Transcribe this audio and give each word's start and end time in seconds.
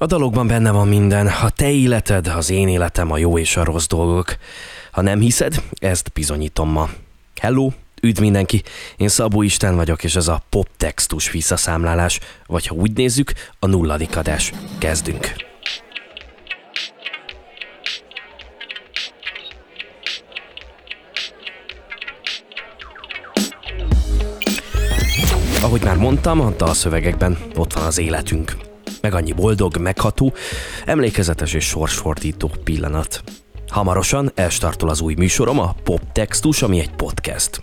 A 0.00 0.06
dalokban 0.06 0.46
benne 0.46 0.70
van 0.70 0.88
minden, 0.88 1.26
a 1.26 1.50
te 1.50 1.70
életed, 1.70 2.26
az 2.26 2.50
én 2.50 2.68
életem, 2.68 3.10
a 3.12 3.18
jó 3.18 3.38
és 3.38 3.56
a 3.56 3.64
rossz 3.64 3.86
dolgok. 3.86 4.36
Ha 4.90 5.02
nem 5.02 5.20
hiszed, 5.20 5.62
ezt 5.80 6.10
bizonyítom 6.12 6.70
ma. 6.70 6.88
Hello, 7.40 7.70
üdv 8.02 8.20
mindenki, 8.20 8.62
én 8.96 9.08
Szabó 9.08 9.42
Isten 9.42 9.76
vagyok, 9.76 10.04
és 10.04 10.16
ez 10.16 10.28
a 10.28 10.42
pop 10.48 10.68
textus 10.76 11.30
visszaszámlálás, 11.30 12.20
vagy 12.46 12.66
ha 12.66 12.74
úgy 12.74 12.92
nézzük, 12.92 13.32
a 13.58 13.66
nulladik 13.66 14.16
adás. 14.16 14.52
Kezdünk! 14.78 15.46
Ahogy 25.62 25.82
már 25.84 25.96
mondtam, 25.96 26.40
a 26.40 26.50
dalszövegekben 26.56 27.38
ott 27.54 27.72
van 27.72 27.84
az 27.84 27.98
életünk 27.98 28.67
meg 29.00 29.14
annyi 29.14 29.32
boldog, 29.32 29.76
megható, 29.76 30.32
emlékezetes 30.84 31.54
és 31.54 31.64
sorsfordító 31.64 32.50
pillanat. 32.64 33.22
Hamarosan 33.68 34.32
elstartol 34.34 34.88
az 34.88 35.00
új 35.00 35.14
műsorom, 35.14 35.58
a 35.58 35.74
Pop 35.82 36.00
Textus, 36.12 36.62
ami 36.62 36.80
egy 36.80 36.90
podcast. 36.90 37.62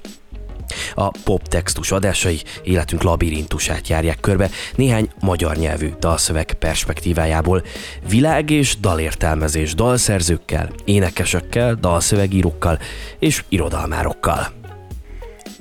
A 0.95 1.11
pop 1.23 1.47
textus 1.47 1.91
adásai 1.91 2.41
életünk 2.63 3.03
labirintusát 3.03 3.87
járják 3.87 4.19
körbe 4.19 4.49
néhány 4.75 5.09
magyar 5.19 5.55
nyelvű 5.55 5.89
dalszöveg 5.99 6.53
perspektívájából, 6.53 7.63
világ 8.09 8.49
és 8.49 8.77
dalértelmezés 8.79 9.73
dalszerzőkkel, 9.73 10.69
énekesekkel, 10.85 11.75
dalszövegírókkal 11.75 12.79
és 13.19 13.43
irodalmárokkal. 13.49 14.64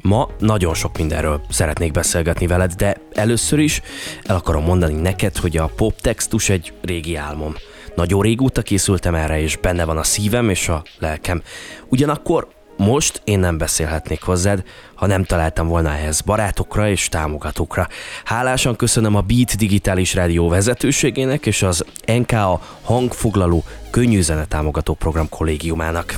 Ma 0.08 0.28
nagyon 0.38 0.74
sok 0.74 0.98
mindenről 0.98 1.40
szeretnék 1.50 1.92
beszélgetni 1.92 2.46
veled, 2.46 2.72
de 2.72 2.96
először 3.12 3.58
is 3.58 3.82
el 4.22 4.36
akarom 4.36 4.64
mondani 4.64 5.00
neked, 5.00 5.36
hogy 5.36 5.56
a 5.56 5.70
pop 5.76 6.00
textus 6.00 6.48
egy 6.48 6.72
régi 6.82 7.16
álmom. 7.16 7.54
Nagyon 7.94 8.22
régóta 8.22 8.62
készültem 8.62 9.14
erre, 9.14 9.40
és 9.40 9.56
benne 9.56 9.84
van 9.84 9.98
a 9.98 10.02
szívem 10.02 10.48
és 10.48 10.68
a 10.68 10.84
lelkem. 10.98 11.42
Ugyanakkor 11.88 12.48
most 12.76 13.20
én 13.24 13.38
nem 13.38 13.58
beszélhetnék 13.58 14.22
hozzád, 14.22 14.62
ha 14.94 15.06
nem 15.06 15.24
találtam 15.24 15.68
volna 15.68 15.90
ehhez 15.90 16.20
barátokra 16.20 16.88
és 16.88 17.08
támogatókra. 17.08 17.88
Hálásan 18.24 18.76
köszönöm 18.76 19.14
a 19.14 19.20
Beat 19.20 19.56
Digitális 19.56 20.14
Rádió 20.14 20.48
vezetőségének 20.48 21.46
és 21.46 21.62
az 21.62 21.84
NKA 22.06 22.60
hangfoglaló 22.82 23.64
könnyű 23.90 24.20
zene 24.20 24.44
támogató 24.44 24.94
program 24.94 25.28
kollégiumának. 25.28 26.14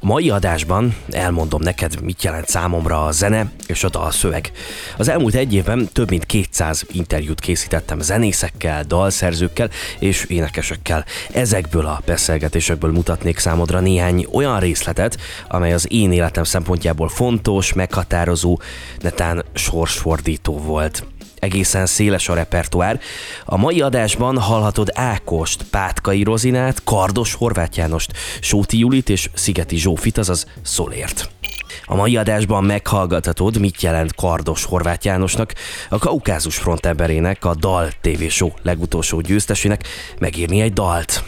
Mai 0.00 0.30
adásban 0.30 0.96
elmondom 1.10 1.62
neked, 1.62 2.00
mit 2.02 2.22
jelent 2.22 2.48
számomra 2.48 3.04
a 3.04 3.12
zene 3.12 3.50
és 3.66 3.84
a 3.84 3.88
dalszöveg. 3.88 4.52
Az 4.96 5.08
elmúlt 5.08 5.34
egy 5.34 5.54
évben 5.54 5.88
több 5.92 6.10
mint 6.10 6.26
200 6.26 6.84
interjút 6.92 7.40
készítettem 7.40 8.00
zenészekkel, 8.00 8.84
dalszerzőkkel 8.84 9.70
és 9.98 10.24
énekesekkel. 10.24 11.04
Ezekből 11.32 11.86
a 11.86 12.02
beszélgetésekből 12.04 12.92
mutatnék 12.92 13.38
számodra 13.38 13.80
néhány 13.80 14.26
olyan 14.32 14.60
részletet, 14.60 15.18
amely 15.48 15.72
az 15.72 15.92
én 15.92 16.12
életem 16.12 16.44
szempontjából 16.44 17.08
fontos, 17.08 17.72
meghatározó, 17.72 18.60
netán 19.00 19.44
sorsfordító 19.54 20.58
volt 20.58 21.04
egészen 21.46 21.86
széles 21.86 22.28
a 22.28 22.34
repertoár. 22.34 23.00
A 23.44 23.56
mai 23.56 23.80
adásban 23.80 24.38
hallhatod 24.38 24.90
Ákost, 24.94 25.62
Pátkai 25.62 26.22
Rozinát, 26.22 26.84
Kardos 26.84 27.34
Horváth 27.34 27.76
Jánost, 27.76 28.12
Sóti 28.40 28.78
Julit 28.78 29.08
és 29.08 29.30
Szigeti 29.34 29.76
Zsófit, 29.76 30.18
azaz 30.18 30.46
Szolért. 30.62 31.30
A 31.84 31.94
mai 31.94 32.16
adásban 32.16 32.64
meghallgathatod, 32.64 33.58
mit 33.58 33.82
jelent 33.82 34.14
Kardos 34.14 34.64
Horváth 34.64 35.04
Jánosnak, 35.04 35.54
a 35.88 35.98
Kaukázus 35.98 36.56
frontemberének, 36.56 37.44
a 37.44 37.54
Dal 37.54 37.90
TV 38.00 38.22
Show 38.28 38.50
legutolsó 38.62 39.20
győztesének 39.20 39.86
megírni 40.18 40.60
egy 40.60 40.72
dalt. 40.72 41.24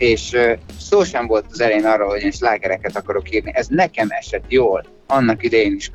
És 0.00 0.36
szó 0.78 1.04
sem 1.04 1.26
volt 1.26 1.44
az 1.50 1.60
elején 1.60 1.84
arra, 1.84 2.08
hogy 2.08 2.22
én 2.22 2.30
slágereket 2.30 2.96
akarok 2.96 3.34
írni. 3.34 3.50
Ez 3.54 3.66
nekem 3.66 4.08
esett 4.10 4.44
jól 4.48 4.84
annak 5.06 5.42
idején 5.42 5.74
is 5.74 5.90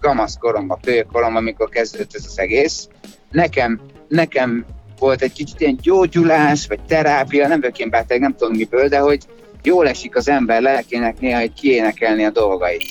kamaszkoromban, 0.00 0.78
főkoromban, 0.82 1.42
amikor 1.42 1.68
kezdődött 1.68 2.14
ez 2.14 2.24
az 2.26 2.38
egész. 2.38 2.88
Nekem, 3.30 3.80
nekem 4.08 4.64
volt 4.98 5.22
egy 5.22 5.32
kicsit 5.32 5.60
ilyen 5.60 5.78
gyógyulás, 5.82 6.66
vagy 6.66 6.80
terápia, 6.86 7.48
nem 7.48 7.60
vagyok 7.60 7.78
én 7.78 7.90
beteg, 7.90 8.20
nem 8.20 8.36
tudom 8.36 8.56
miből, 8.56 8.88
de 8.88 8.98
hogy 8.98 9.24
jól 9.62 9.88
esik 9.88 10.16
az 10.16 10.28
ember 10.28 10.62
lelkének 10.62 11.20
néha, 11.20 11.40
hogy 11.40 11.52
kiénekelni 11.52 12.24
a 12.24 12.30
dolgait. 12.30 12.82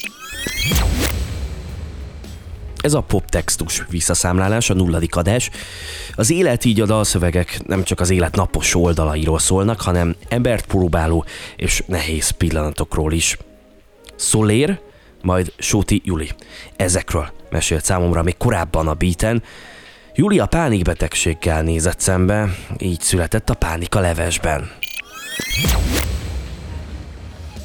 Ez 2.83 2.93
a 2.93 3.01
pop 3.01 3.29
textus 3.29 3.83
visszaszámlálás, 3.89 4.69
a 4.69 4.73
nulladik 4.73 5.15
adás. 5.15 5.49
Az 6.15 6.31
élet 6.31 6.65
így 6.65 6.81
a 6.81 6.85
dalszövegek 6.85 7.59
nem 7.65 7.83
csak 7.83 7.99
az 7.99 8.09
élet 8.09 8.35
napos 8.35 8.75
oldalairól 8.75 9.39
szólnak, 9.39 9.81
hanem 9.81 10.15
embert 10.29 10.65
próbáló 10.65 11.25
és 11.55 11.83
nehéz 11.87 12.29
pillanatokról 12.29 13.13
is. 13.13 13.37
Szolér, 14.15 14.79
majd 15.21 15.53
Sóti 15.57 16.01
Juli. 16.05 16.29
Ezekről 16.75 17.31
mesélt 17.49 17.85
számomra 17.85 18.23
még 18.23 18.37
korábban 18.37 18.87
a 18.87 18.93
beaten. 18.93 19.43
Juli 20.13 20.39
a 20.39 20.45
pánikbetegséggel 20.45 21.61
nézett 21.61 21.99
szembe, 21.99 22.49
így 22.77 23.01
született 23.01 23.49
a 23.49 23.53
pánika 23.53 23.99
levesben. 23.99 24.71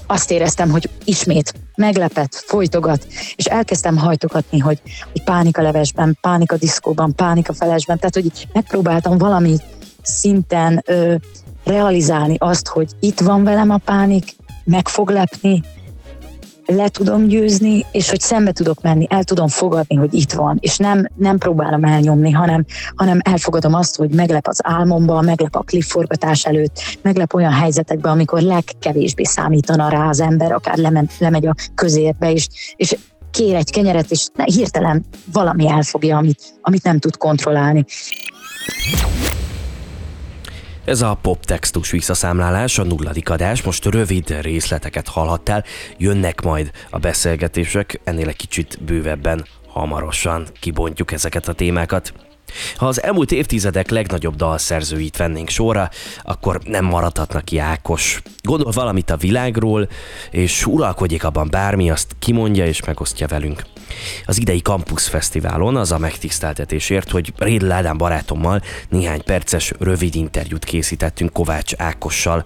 Azt 0.07 0.31
éreztem, 0.31 0.71
hogy 0.71 0.89
ismét 1.05 1.53
meglepett, 1.79 2.35
folytogat, 2.35 3.07
és 3.37 3.45
elkezdtem 3.45 3.97
hajtogatni, 3.97 4.59
hogy, 4.59 4.81
hogy 5.13 5.23
pánika 5.23 5.63
levesben, 5.63 6.19
pánika 6.21 6.57
diszkóban, 6.57 7.15
pánika 7.15 7.53
felesben, 7.53 7.99
tehát 7.99 8.15
hogy 8.15 8.49
megpróbáltam 8.53 9.19
valami 9.19 9.57
szinten 10.03 10.83
ö, 10.87 11.15
realizálni 11.65 12.37
azt, 12.39 12.69
hogy 12.69 12.89
itt 13.01 13.21
van 13.21 13.45
velem 13.45 13.71
a 13.71 13.77
pánik, 13.77 14.37
meg 14.65 14.89
fog 14.89 15.11
lepni, 15.11 15.63
le 16.73 16.89
tudom 16.89 17.27
győzni, 17.27 17.85
és 17.93 18.11
hogy 18.11 18.21
szembe 18.21 18.53
tudok 18.53 18.83
menni, 18.83 19.07
el 19.11 19.25
tudom 19.25 19.49
fogadni, 19.49 19.97
hogy 19.97 20.15
itt 20.15 20.33
van, 20.33 20.59
és 20.61 20.77
nem, 20.77 21.09
nem 21.17 21.39
próbálom 21.39 21.85
elnyomni, 21.85 22.31
hanem, 22.31 22.65
hanem 22.95 23.21
elfogadom 23.23 23.75
azt, 23.75 23.97
hogy 23.97 24.11
meglep 24.11 24.47
az 24.47 24.61
álmomban, 24.63 25.25
meglep 25.25 25.55
a 25.55 25.63
klipforgatás 25.63 26.45
előtt, 26.45 26.81
meglep 27.03 27.35
olyan 27.35 27.53
helyzetekben, 27.53 28.13
amikor 28.13 28.41
legkevésbé 28.41 29.25
számítana 29.25 29.89
rá 29.89 30.09
az 30.09 30.21
ember, 30.21 30.53
akár 30.53 30.77
lemen, 30.77 31.09
lemegy 31.19 31.47
a 31.47 31.55
közérbe, 31.75 32.33
és, 32.33 32.49
és 32.77 32.97
kér 33.31 33.55
egy 33.55 33.71
kenyeret, 33.71 34.11
és 34.11 34.27
hirtelen 34.45 35.05
valami 35.33 35.69
elfogja, 35.69 36.17
amit, 36.17 36.41
amit 36.61 36.83
nem 36.83 36.99
tud 36.99 37.17
kontrollálni. 37.17 37.85
Ez 40.89 41.03
a 41.03 41.19
pop 41.23 41.45
textus 41.45 41.91
visszaszámlálás, 41.91 42.79
a 42.79 42.83
nulladik 42.83 43.31
adás, 43.31 43.63
most 43.63 43.85
rövid 43.85 44.41
részleteket 44.41 45.09
hallhattál, 45.09 45.65
jönnek 45.99 46.43
majd 46.43 46.71
a 46.91 46.99
beszélgetések, 46.99 48.01
ennél 48.05 48.29
egy 48.29 48.37
kicsit 48.37 48.79
bővebben 48.85 49.47
hamarosan 49.67 50.47
kibontjuk 50.61 51.13
ezeket 51.13 51.49
a 51.49 51.53
témákat. 51.53 52.13
Ha 52.77 52.87
az 52.87 53.03
elmúlt 53.03 53.33
évtizedek 53.33 53.91
legnagyobb 53.91 54.35
dalszerzőit 54.35 55.17
vennénk 55.17 55.49
sorra, 55.49 55.91
akkor 56.23 56.61
nem 56.65 56.85
maradhatnak 56.85 57.45
ki 57.45 57.59
Ákos. 57.59 58.23
Gondol 58.43 58.73
valamit 58.73 59.11
a 59.11 59.17
világról, 59.17 59.89
és 60.31 60.67
uralkodjék 60.67 61.25
abban 61.25 61.49
bármi, 61.51 61.91
azt 61.91 62.17
kimondja 62.19 62.67
és 62.67 62.85
megosztja 62.85 63.27
velünk. 63.27 63.63
Az 64.25 64.41
idei 64.41 64.61
Campus 64.61 65.09
Fesztiválon 65.09 65.77
az 65.77 65.93
a 65.93 65.99
megtiszteltetésért, 65.99 67.11
hogy 67.11 67.33
Réd 67.37 67.71
Ádám 67.71 67.97
barátommal 67.97 68.63
néhány 68.89 69.23
perces 69.25 69.73
rövid 69.79 70.15
interjút 70.15 70.65
készítettünk 70.65 71.33
Kovács 71.33 71.73
Ákossal, 71.77 72.45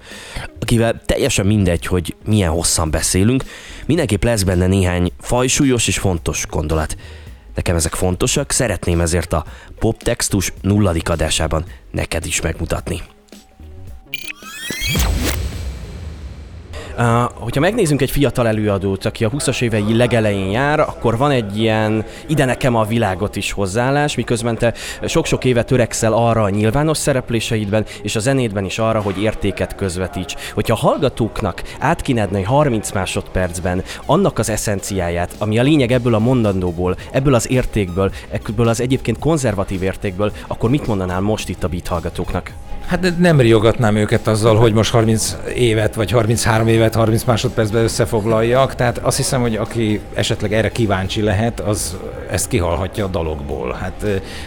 akivel 0.60 1.02
teljesen 1.06 1.46
mindegy, 1.46 1.86
hogy 1.86 2.16
milyen 2.24 2.50
hosszan 2.50 2.90
beszélünk, 2.90 3.44
mindenképp 3.86 4.24
lesz 4.24 4.42
benne 4.42 4.66
néhány 4.66 5.12
fajsúlyos 5.20 5.88
és 5.88 5.98
fontos 5.98 6.46
gondolat. 6.50 6.96
Nekem 7.54 7.76
ezek 7.76 7.94
fontosak, 7.94 8.50
szeretném 8.50 9.00
ezért 9.00 9.32
a 9.32 9.44
poptextus 9.78 10.52
nulladik 10.60 11.08
adásában 11.08 11.64
neked 11.90 12.26
is 12.26 12.40
megmutatni. 12.40 13.02
Hogyha 17.34 17.60
megnézzünk 17.60 18.02
egy 18.02 18.10
fiatal 18.10 18.46
előadót, 18.46 19.04
aki 19.04 19.24
a 19.24 19.30
20-as 19.30 19.62
évei 19.62 19.96
legelején 19.96 20.50
jár, 20.50 20.80
akkor 20.80 21.16
van 21.16 21.30
egy 21.30 21.58
ilyen 21.58 22.04
ide 22.26 22.44
nekem 22.44 22.74
a 22.74 22.84
világot 22.84 23.36
is 23.36 23.52
hozzáállás, 23.52 24.14
miközben 24.14 24.58
te 24.58 24.74
sok-sok 25.06 25.44
éve 25.44 25.62
törekszel 25.62 26.12
arra 26.12 26.42
a 26.42 26.48
nyilvános 26.48 26.98
szerepléseidben, 26.98 27.84
és 28.02 28.16
a 28.16 28.20
zenédben 28.20 28.64
is 28.64 28.78
arra, 28.78 29.00
hogy 29.00 29.22
értéket 29.22 29.74
közvetíts. 29.74 30.34
Hogyha 30.54 30.74
a 30.74 30.86
hallgatóknak 30.86 31.62
át 31.78 32.02
kéne 32.02 32.44
30 32.44 32.92
másodpercben 32.92 33.82
annak 34.06 34.38
az 34.38 34.48
eszenciáját, 34.48 35.34
ami 35.38 35.58
a 35.58 35.62
lényeg 35.62 35.92
ebből 35.92 36.14
a 36.14 36.18
mondandóból, 36.18 36.96
ebből 37.12 37.34
az 37.34 37.50
értékből, 37.50 38.12
ebből 38.30 38.68
az 38.68 38.80
egyébként 38.80 39.18
konzervatív 39.18 39.82
értékből, 39.82 40.32
akkor 40.46 40.70
mit 40.70 40.86
mondanál 40.86 41.20
most 41.20 41.48
itt 41.48 41.64
a 41.64 41.68
beat 41.68 41.86
hallgatóknak? 41.86 42.52
Hát 42.86 43.18
nem 43.18 43.40
riogatnám 43.40 43.96
őket 43.96 44.26
azzal, 44.26 44.56
hogy 44.56 44.72
most 44.72 44.90
30 44.90 45.36
évet, 45.54 45.94
vagy 45.94 46.10
33 46.10 46.66
évet 46.66 46.94
30 46.94 47.24
másodpercben 47.24 47.82
összefoglaljak, 47.82 48.74
tehát 48.74 48.98
azt 48.98 49.16
hiszem, 49.16 49.40
hogy 49.40 49.56
aki 49.56 50.00
esetleg 50.14 50.52
erre 50.52 50.70
kíváncsi 50.70 51.22
lehet, 51.22 51.60
az 51.60 51.96
ezt 52.30 52.48
kihalhatja 52.48 53.04
a 53.04 53.08
dalokból. 53.08 53.72
Hát 53.80 54.06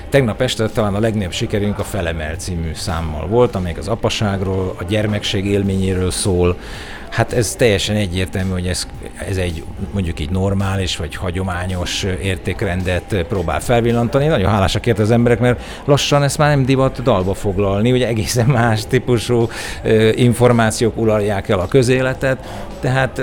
tegnap 0.09 0.41
este 0.41 0.67
talán 0.67 0.95
a 0.95 0.99
legnagyobb 0.99 1.31
sikerünk 1.31 1.79
a 1.79 1.83
Felemel 1.83 2.35
című 2.35 2.71
számmal 2.73 3.27
volt, 3.27 3.55
amelyik 3.55 3.77
az 3.77 3.87
apaságról, 3.87 4.75
a 4.79 4.83
gyermekség 4.83 5.45
élményéről 5.45 6.11
szól, 6.11 6.57
Hát 7.15 7.33
ez 7.33 7.55
teljesen 7.55 7.95
egyértelmű, 7.95 8.51
hogy 8.51 8.67
ez, 8.67 8.87
ez 9.29 9.38
egy 9.38 9.63
mondjuk 9.91 10.19
egy 10.19 10.29
normális 10.29 10.97
vagy 10.97 11.15
hagyományos 11.15 12.03
értékrendet 12.03 13.25
próbál 13.27 13.59
felvillantani. 13.59 14.27
Nagyon 14.27 14.50
hálásak 14.50 14.85
érte 14.85 15.01
az 15.01 15.12
emberek, 15.12 15.39
mert 15.39 15.62
lassan 15.85 16.23
ezt 16.23 16.38
már 16.38 16.50
nem 16.50 16.65
divat 16.65 17.01
dalba 17.03 17.33
foglalni, 17.33 17.91
ugye 17.91 18.07
egészen 18.07 18.45
más 18.45 18.85
típusú 18.88 19.47
információk 20.15 20.97
uralják 20.97 21.50
el 21.50 21.59
a 21.59 21.67
közéletet, 21.67 22.38
tehát 22.79 23.21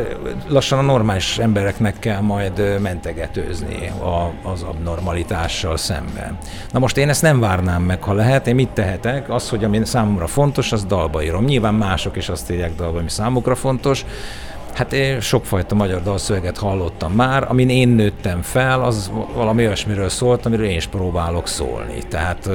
lassan 0.49 0.79
a 0.79 0.83
normális 0.83 1.39
embereknek 1.39 1.99
kell 1.99 2.21
majd 2.21 2.81
mentegetőzni 2.81 3.89
a, 3.89 4.49
az 4.49 4.63
abnormalitással 4.63 5.77
szemben. 5.77 6.39
Na 6.73 6.79
most 6.79 6.97
én 6.97 7.09
ezt 7.09 7.23
nem 7.23 7.41
várnám 7.41 7.83
meg, 7.83 8.03
ha 8.03 8.13
lehet, 8.13 8.47
én 8.47 8.55
mit 8.55 8.69
tehetek? 8.69 9.31
Az, 9.31 9.49
hogy 9.49 9.65
ami 9.65 9.81
számomra 9.85 10.27
fontos, 10.27 10.73
az 10.73 10.85
dalba 10.85 11.23
írom. 11.23 11.45
Nyilván 11.45 11.75
mások 11.75 12.17
is 12.17 12.29
azt 12.29 12.51
írják 12.51 12.75
dalba, 12.75 12.99
ami 12.99 13.11
számukra 13.11 13.55
fontos. 13.55 14.05
Hát 14.75 14.93
én 14.93 15.21
sokfajta 15.21 15.75
magyar 15.75 16.03
dalszöveget 16.03 16.59
hallottam 16.59 17.13
már, 17.13 17.45
amin 17.49 17.69
én 17.69 17.89
nőttem 17.89 18.43
fel, 18.43 18.83
az 18.83 19.11
valami 19.35 19.67
olyasmiről 19.67 20.09
szólt, 20.09 20.47
amiről 20.47 20.67
én 20.67 20.77
is 20.77 20.87
próbálok 20.87 21.49
szólni. 21.49 21.99
Tehát 22.09 22.49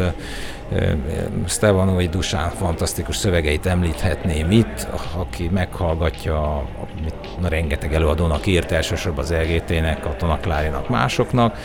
Stevanói 1.48 2.08
Dusán 2.08 2.50
fantasztikus 2.50 3.16
szövegeit 3.16 3.66
említhetném 3.66 4.52
itt, 4.52 4.88
aki 5.16 5.50
meghallgatja, 5.54 6.68
mit 7.04 7.40
na, 7.40 7.48
rengeteg 7.48 7.94
előadónak 7.94 8.46
írt, 8.46 8.72
elsősorban 8.72 9.24
az 9.24 9.34
LGT-nek, 9.34 10.06
a 10.06 10.16
Tonaklárinak, 10.16 10.90
másoknak, 10.90 11.58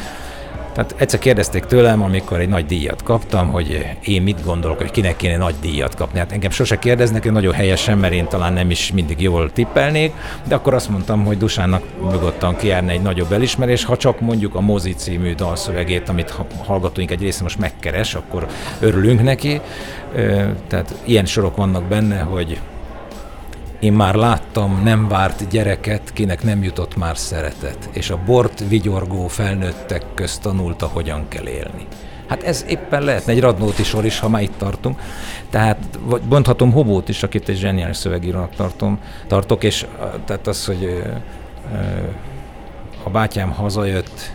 tehát 0.73 0.95
egyszer 0.97 1.19
kérdezték 1.19 1.65
tőlem, 1.65 2.03
amikor 2.03 2.41
egy 2.41 2.49
nagy 2.49 2.67
díjat 2.67 3.03
kaptam, 3.03 3.51
hogy 3.51 3.97
én 4.05 4.23
mit 4.23 4.45
gondolok, 4.45 4.79
hogy 4.79 4.91
kinek 4.91 5.17
kéne 5.17 5.37
nagy 5.37 5.55
díjat 5.61 5.95
kapni. 5.95 6.19
Hát 6.19 6.33
engem 6.33 6.51
sose 6.51 6.79
kérdeznek, 6.79 7.25
én 7.25 7.33
nagyon 7.33 7.53
helyesen, 7.53 7.99
mert 7.99 8.13
én 8.13 8.29
talán 8.29 8.53
nem 8.53 8.71
is 8.71 8.93
mindig 8.93 9.21
jól 9.21 9.53
tippelnék, 9.53 10.13
de 10.49 10.55
akkor 10.55 10.75
azt 10.75 10.89
mondtam, 10.89 11.25
hogy 11.25 11.39
Dusánnak 11.39 11.83
nyugodtan 12.11 12.57
kijárna 12.57 12.91
egy 12.91 13.03
nagyobb 13.03 13.33
elismerés, 13.33 13.85
ha 13.85 13.97
csak 13.97 14.21
mondjuk 14.21 14.55
a 14.55 14.61
Mozi 14.61 14.95
című 14.95 15.35
dalszövegét, 15.35 16.09
amit 16.09 16.35
hallgatóink 16.65 17.11
egy 17.11 17.21
része 17.21 17.43
most 17.43 17.59
megkeres, 17.59 18.15
akkor 18.15 18.47
örülünk 18.81 19.23
neki. 19.23 19.61
Tehát 20.69 20.95
ilyen 21.05 21.25
sorok 21.25 21.57
vannak 21.57 21.85
benne, 21.85 22.21
hogy 22.21 22.61
én 23.83 23.93
már 23.93 24.15
láttam 24.15 24.81
nem 24.83 25.09
várt 25.09 25.49
gyereket, 25.49 26.13
kinek 26.13 26.43
nem 26.43 26.63
jutott 26.63 26.97
már 26.97 27.17
szeretet, 27.17 27.89
és 27.93 28.11
a 28.11 28.19
bort 28.25 28.69
vigyorgó 28.69 29.27
felnőttek 29.27 30.05
közt 30.15 30.43
tanulta, 30.43 30.87
hogyan 30.87 31.29
kell 31.29 31.47
élni. 31.47 31.87
Hát 32.27 32.43
ez 32.43 32.65
éppen 32.69 33.03
lehetne 33.03 33.33
egy 33.33 33.41
Radnóti 33.41 33.83
sor 33.83 34.05
is, 34.05 34.19
ha 34.19 34.29
már 34.29 34.43
itt 34.43 34.59
tartunk. 34.59 35.01
Tehát 35.51 35.79
vagy 36.01 36.23
mondhatom 36.29 36.73
Hobót 36.73 37.09
is, 37.09 37.23
akit 37.23 37.49
egy 37.49 37.57
zseniális 37.57 37.97
szövegírónak 37.97 38.55
tartom, 38.55 38.99
tartok, 39.27 39.65
és 39.65 39.87
tehát 40.25 40.47
az, 40.47 40.67
hogy 40.67 41.03
a 43.03 43.11
bátyám 43.11 43.51
hazajött, 43.51 44.33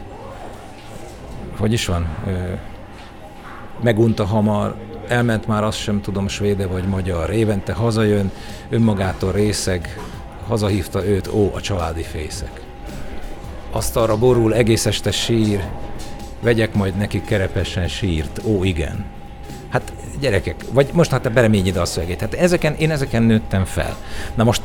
hogy 1.57 1.73
is 1.73 1.85
van, 1.85 2.07
megunta 3.83 4.25
hamar, 4.25 4.75
elment 5.07 5.47
már 5.47 5.63
azt 5.63 5.77
sem 5.77 6.01
tudom, 6.01 6.27
svéde 6.27 6.67
vagy 6.67 6.83
magyar, 6.83 7.29
évente 7.29 7.73
hazajön, 7.73 8.31
önmagától 8.69 9.31
részeg, 9.31 9.99
hazahívta 10.47 11.05
őt, 11.05 11.27
ó, 11.27 11.51
a 11.53 11.61
családi 11.61 12.03
fészek. 12.03 12.61
Azt 13.71 13.95
arra 13.95 14.17
borul, 14.17 14.53
egész 14.53 14.85
este 14.85 15.11
sír, 15.11 15.63
vegyek 16.41 16.73
majd 16.73 16.95
neki 16.95 17.21
kerepesen 17.21 17.87
sírt, 17.87 18.41
ó, 18.45 18.63
igen. 18.63 19.05
Hát 19.69 19.93
gyerekek, 20.19 20.55
vagy 20.71 20.89
most 20.93 21.11
hát 21.11 21.25
a 21.25 21.29
bereményi 21.29 21.71
a 21.71 21.85
szövegét. 21.85 22.19
Hát 22.19 22.33
ezeken, 22.33 22.73
én 22.73 22.91
ezeken 22.91 23.23
nőttem 23.23 23.65
fel. 23.65 23.97
Na 24.35 24.43
most 24.43 24.61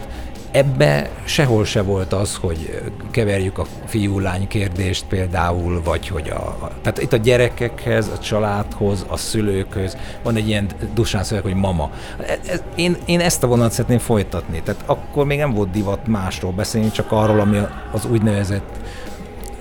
Ebbe 0.52 1.10
sehol 1.24 1.64
se 1.64 1.82
volt 1.82 2.12
az, 2.12 2.34
hogy 2.34 2.82
keverjük 3.10 3.58
a 3.58 3.66
fiú-lány 3.86 4.48
kérdést 4.48 5.04
például, 5.04 5.82
vagy 5.84 6.08
hogy 6.08 6.28
a. 6.28 6.70
Tehát 6.82 7.02
itt 7.02 7.12
a 7.12 7.16
gyerekekhez, 7.16 8.08
a 8.08 8.18
családhoz, 8.18 9.04
a 9.08 9.16
szülőkhöz 9.16 9.96
van 10.22 10.36
egy 10.36 10.48
ilyen 10.48 10.66
dusán 10.94 11.24
szöveg, 11.24 11.42
hogy 11.42 11.54
mama. 11.54 11.90
Ez, 12.26 12.38
ez, 12.48 12.62
én, 12.74 12.96
én 13.04 13.20
ezt 13.20 13.42
a 13.42 13.46
vonalat 13.46 13.72
szeretném 13.72 13.98
folytatni. 13.98 14.62
Tehát 14.62 14.82
akkor 14.86 15.26
még 15.26 15.38
nem 15.38 15.52
volt 15.52 15.70
divat 15.70 16.06
másról 16.06 16.52
beszélni, 16.52 16.90
csak 16.90 17.12
arról, 17.12 17.40
ami 17.40 17.58
az 17.92 18.04
úgynevezett 18.04 18.80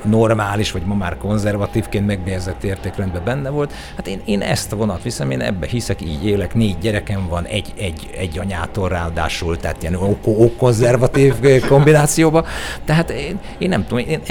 normális, 0.03 0.71
vagy 0.71 0.81
ma 0.85 0.95
már 0.95 1.17
konzervatívként 1.17 2.05
megbérzett 2.05 2.63
értékrendben 2.63 3.23
benne 3.23 3.49
volt. 3.49 3.73
Hát 3.95 4.07
én, 4.07 4.21
én 4.25 4.41
ezt 4.41 4.71
a 4.71 4.75
vonat 4.75 5.03
viszem, 5.03 5.31
én 5.31 5.41
ebbe 5.41 5.67
hiszek, 5.67 6.01
így 6.01 6.25
élek, 6.25 6.53
négy 6.53 6.77
gyerekem 6.77 7.27
van, 7.27 7.45
egy, 7.45 7.73
egy, 7.77 8.09
egy 8.17 8.39
anyától 8.39 8.89
ráadásul, 8.89 9.57
tehát 9.57 9.81
ilyen 9.81 9.97
konzervatív 10.57 11.33
kombinációba. 11.67 12.45
Tehát 12.85 13.09
én, 13.09 13.39
én 13.57 13.69
nem 13.69 13.85
tudom, 13.87 14.05
én, 14.07 14.21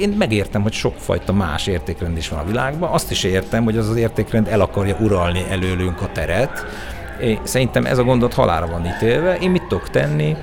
én 0.00 0.08
megértem, 0.08 0.62
hogy 0.62 0.72
sokfajta 0.72 1.32
más 1.32 1.66
értékrend 1.66 2.16
is 2.16 2.28
van 2.28 2.38
a 2.38 2.44
világban, 2.44 2.90
azt 2.90 3.10
is 3.10 3.24
értem, 3.24 3.64
hogy 3.64 3.76
az 3.76 3.88
az 3.88 3.96
értékrend 3.96 4.48
el 4.48 4.60
akarja 4.60 4.96
uralni 5.00 5.44
előlünk 5.50 6.02
a 6.02 6.08
teret, 6.12 6.66
én, 7.20 7.38
szerintem 7.42 7.86
ez 7.86 7.98
a 7.98 8.02
gondot 8.02 8.34
halára 8.34 8.66
van 8.66 8.86
ítélve. 8.86 9.36
Én 9.36 9.50
mit 9.50 9.62
tudok 9.62 9.90
tenni? 9.90 10.36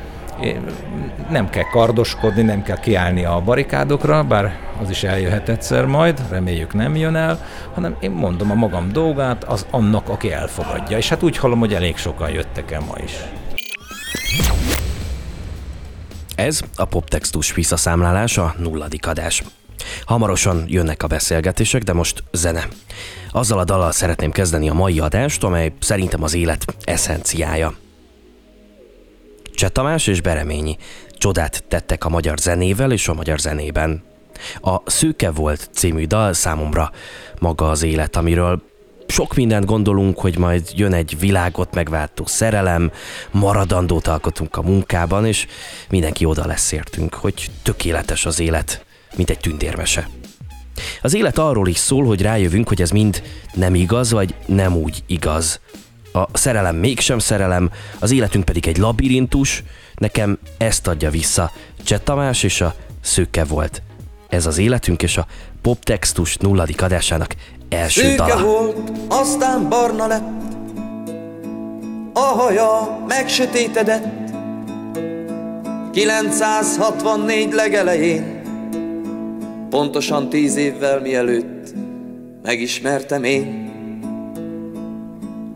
Nem 1.30 1.50
kell 1.50 1.64
kardoskodni, 1.64 2.42
nem 2.42 2.64
kell 2.64 2.80
kiállni 2.80 3.26
a 3.26 3.42
barikádokra, 3.42 4.24
bár 4.24 4.58
az 4.82 4.90
is 4.90 5.04
eljöhet 5.04 5.50
egyszer 5.50 5.86
majd, 5.86 6.22
reméljük 6.30 6.74
nem 6.74 6.96
jön 6.96 7.16
el, 7.16 7.46
hanem 7.74 7.96
én 8.00 8.12
mondom 8.12 8.52
a 8.52 8.54
magam 8.54 8.92
dolgát 8.92 9.44
az 9.44 9.66
annak, 9.72 10.10
aki 10.10 10.32
elfogadja. 10.32 10.98
És 10.98 11.10
hát 11.10 11.24
úgy 11.24 11.38
hallom, 11.38 11.60
hogy 11.60 11.74
elég 11.74 11.98
sokan 11.98 12.30
jöttek 12.30 12.72
el 12.72 12.80
ma 12.80 12.96
is. 13.04 13.12
Ez 16.36 16.62
a 16.76 16.86
poptextus 16.86 17.54
visszaszámlálás, 17.54 18.38
a 18.38 18.54
nulladik 18.58 19.08
adás. 19.08 19.44
Hamarosan 20.06 20.64
jönnek 20.68 21.04
a 21.04 21.08
beszélgetések, 21.08 21.82
de 21.82 21.94
most 21.94 22.24
zene. 22.32 22.68
Azzal 23.32 23.60
a 23.60 23.64
dallal 23.64 23.92
szeretném 23.92 24.32
kezdeni 24.32 24.70
a 24.70 24.74
mai 24.74 25.00
adást, 25.00 25.44
amely 25.44 25.74
szerintem 25.80 26.24
az 26.24 26.34
élet 26.34 26.66
eszenciája. 26.84 27.74
Cseh 29.64 29.72
Tamás 29.72 30.08
és 30.08 30.22
Bereményi 30.22 30.78
csodát 31.12 31.64
tettek 31.68 32.06
a 32.06 32.10
magyar 32.10 32.38
zenével 32.38 32.92
és 32.92 33.08
a 33.08 33.14
magyar 33.14 33.40
zenében. 33.40 34.04
A 34.62 34.90
Szőke 34.92 35.32
volt 35.32 35.70
című 35.74 36.06
dal 36.06 36.34
számomra 36.34 36.92
maga 37.40 37.70
az 37.70 37.84
élet, 37.84 38.16
amiről 38.16 38.62
sok 39.08 39.36
mindent 39.36 39.66
gondolunk, 39.66 40.20
hogy 40.20 40.38
majd 40.38 40.70
jön 40.76 40.94
egy 40.94 41.20
világot 41.20 41.74
megváltó 41.74 42.26
szerelem, 42.26 42.92
maradandót 43.32 44.08
alkotunk 44.08 44.58
a 44.58 44.62
munkában, 44.62 45.26
és 45.26 45.48
mindenki 45.90 46.26
oda 46.26 46.46
lesz 46.46 46.72
értünk, 46.72 47.14
hogy 47.14 47.50
tökéletes 47.62 48.26
az 48.26 48.40
élet, 48.40 48.86
mint 49.16 49.30
egy 49.30 49.40
tündérmese. 49.40 50.10
Az 51.02 51.14
élet 51.14 51.38
arról 51.38 51.68
is 51.68 51.78
szól, 51.78 52.06
hogy 52.06 52.22
rájövünk, 52.22 52.68
hogy 52.68 52.82
ez 52.82 52.90
mind 52.90 53.24
nem 53.54 53.76
igaz, 53.76 54.12
vagy 54.12 54.36
nem 54.46 54.76
úgy 54.76 55.04
igaz, 55.08 55.60
a 56.14 56.38
szerelem 56.38 56.76
mégsem 56.76 57.20
szerelem, 57.20 57.72
az 58.00 58.12
életünk 58.12 58.46
pedig 58.46 58.68
egy 58.68 58.78
labirintus, 58.78 59.64
nekem 59.96 60.38
ezt 60.58 60.88
adja 60.88 61.10
vissza 61.10 61.52
Cseh 61.84 62.00
Tamás 62.04 62.44
és 62.44 62.62
a 62.62 62.76
Szőke 63.02 63.44
volt. 63.44 63.82
Ez 64.30 64.46
az 64.46 64.58
életünk 64.58 65.04
és 65.04 65.18
a 65.18 65.28
poptextus 65.62 66.38
nulladik 66.38 66.82
adásának 66.82 67.36
első 67.70 68.02
Szőke 68.02 68.16
dala. 68.16 68.44
volt, 68.44 68.92
aztán 69.08 69.70
barna 69.70 70.08
lett, 70.08 70.42
a 72.14 72.20
haja 72.20 73.04
megsötétedett, 73.08 74.32
964 75.92 77.54
legelején, 77.54 78.42
pontosan 79.70 80.30
tíz 80.30 80.56
évvel 80.56 81.00
mielőtt 81.00 81.74
megismertem 82.44 83.24
én. 83.24 83.73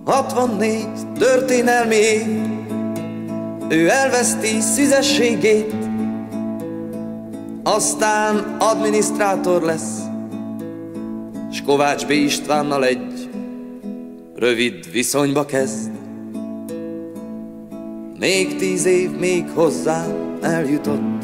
64 0.07 0.87
történelmi 1.17 1.95
év, 1.95 2.25
ő 3.69 3.89
elveszti 3.89 4.59
szüzességét, 4.59 5.73
aztán 7.63 8.55
adminisztrátor 8.59 9.61
lesz, 9.61 9.99
s 11.51 11.61
Kovács 11.61 12.05
B. 12.05 12.09
Istvánnal 12.09 12.85
egy 12.85 13.29
rövid 14.35 14.91
viszonyba 14.91 15.45
kezd. 15.45 15.91
Még 18.19 18.55
tíz 18.55 18.85
év 18.85 19.11
még 19.11 19.45
hozzám 19.53 20.37
eljutott, 20.41 21.23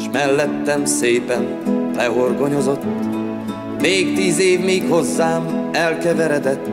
s 0.00 0.04
mellettem 0.12 0.84
szépen 0.84 1.58
lehorgonyozott. 1.96 2.82
Még 3.80 4.14
tíz 4.14 4.38
év 4.38 4.64
még 4.64 4.88
hozzám 4.88 5.68
elkeveredett, 5.72 6.68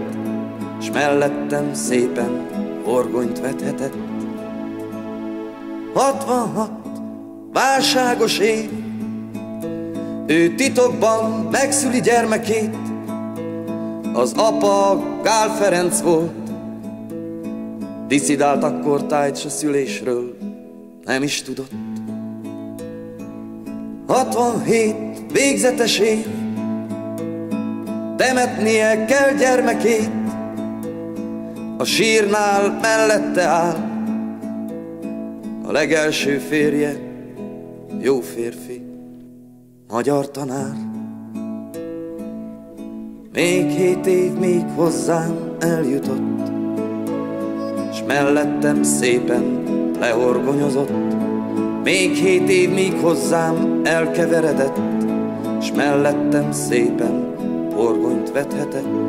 s 0.86 0.92
mellettem 0.92 1.74
szépen 1.74 2.48
orgonyt 2.86 3.39
vethetett. 3.39 3.94
66 5.94 6.72
válságos 7.54 8.39
év, 8.39 8.70
ő 10.27 10.56
titokban 10.56 11.48
megszüli 11.51 12.01
gyermekét, 12.01 12.75
az 14.13 14.34
apa 14.34 15.04
Gál 15.24 15.50
Ferenc 15.56 16.01
volt, 16.01 16.51
diszidált 18.08 18.63
akkor 18.63 19.06
tájt 19.06 19.42
a 19.46 19.50
szülésről, 19.50 20.38
nem 21.06 21.24
is 21.24 21.42
tudott. 21.42 21.72
67 24.08 24.96
végzetes 25.32 26.00
év, 26.00 26.25
temetnie 28.15 29.06
kell 29.06 29.34
gyermekét, 29.38 30.25
a 31.77 31.84
sírnál 31.84 32.79
mellette 32.82 33.44
áll, 33.44 33.94
a 35.63 35.72
legelső 35.72 36.38
férje, 36.38 36.96
jó 38.01 38.20
férfi, 38.20 38.82
magyar 39.89 40.32
tanár. 40.32 40.74
Még 43.34 43.70
hét 43.70 44.05
év 44.05 44.34
még 44.34 44.63
hozzám 44.75 45.55
eljutott, 45.60 46.51
S 47.94 48.03
mellettem 48.08 48.84
szépen 48.84 49.63
lehorgonyozott. 50.00 50.91
Még 51.84 52.15
hét 52.15 52.50
év 52.50 52.74
még 52.74 52.94
hozzám 53.01 53.82
elkeveredett, 53.84 54.77
S 55.62 55.72
mellettem 55.72 56.51
szépen 56.51 57.36
horgonyt 57.74 58.32
vethetett. 58.32 59.05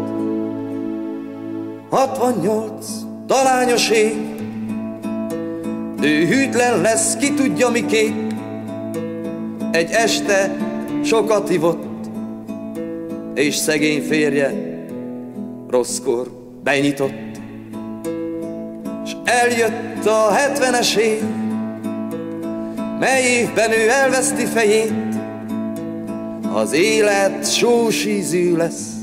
68 1.96 2.86
talányos 3.26 3.90
év, 3.90 4.14
ő 6.02 6.26
hűtlen 6.26 6.80
lesz, 6.80 7.16
ki 7.16 7.34
tudja 7.34 7.68
miképp. 7.68 8.30
Egy 9.70 9.90
este 9.90 10.56
sokat 11.04 11.50
ivott, 11.50 12.06
és 13.34 13.54
szegény 13.54 14.02
férje 14.02 14.52
rosszkor 15.70 16.30
benyitott. 16.62 17.40
És 19.04 19.12
eljött 19.24 20.06
a 20.06 20.32
hetvenes 20.32 20.96
év, 20.96 21.22
mely 22.98 23.22
évben 23.22 23.70
ő 23.70 23.88
elveszti 23.88 24.44
fejét, 24.44 24.92
az 26.52 26.72
élet 26.72 27.52
sós 27.52 28.04
ízű 28.04 28.56
lesz, 28.56 28.95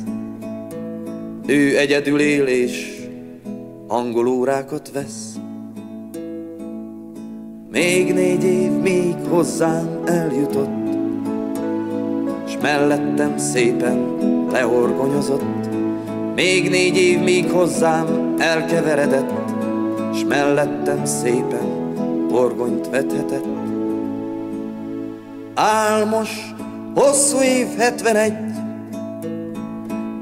ő 1.46 1.78
egyedül 1.78 2.20
él 2.20 2.46
és 2.46 3.02
angol 3.88 4.28
órákat 4.28 4.92
vesz. 4.94 5.36
Még 7.72 8.14
négy 8.14 8.44
év, 8.44 8.72
még 8.72 9.16
hozzám 9.30 10.02
eljutott, 10.06 10.90
S 12.48 12.58
mellettem 12.62 13.38
szépen 13.38 14.18
lehorgonyozott. 14.52 15.70
Még 16.36 16.70
négy 16.70 16.98
év, 16.98 17.20
még 17.20 17.52
hozzám 17.52 18.36
elkeveredett, 18.38 19.32
S 20.14 20.24
mellettem 20.28 21.06
szépen 21.06 21.82
horgonyt 22.32 22.90
vethetett. 22.90 23.46
Álmos, 25.54 26.54
hosszú 26.96 27.42
év 27.42 27.68
71, 27.78 28.34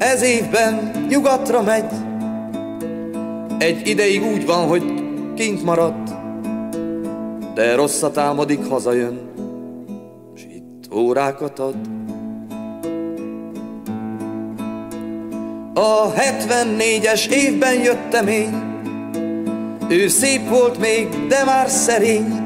ez 0.02 0.22
évben 0.22 0.92
nyugatra 1.10 1.62
megy. 1.62 1.92
Egy 3.58 3.88
ideig 3.88 4.24
úgy 4.24 4.46
van, 4.46 4.68
hogy 4.68 4.84
kint 5.36 5.64
maradt, 5.64 6.10
de 7.54 7.76
rosszat 7.76 8.18
álmodik, 8.18 8.68
hazajön, 8.68 9.20
s 10.36 10.42
itt 10.44 10.94
órákat 10.94 11.60
ad. 11.60 11.76
A 15.74 16.12
74-es 16.14 17.30
évben 17.30 17.74
jöttem 17.74 18.28
én, 18.28 18.70
ő 19.90 20.08
szép 20.08 20.50
volt 20.50 20.80
még, 20.80 21.08
de 21.28 21.44
már 21.44 21.70
szerény. 21.70 22.40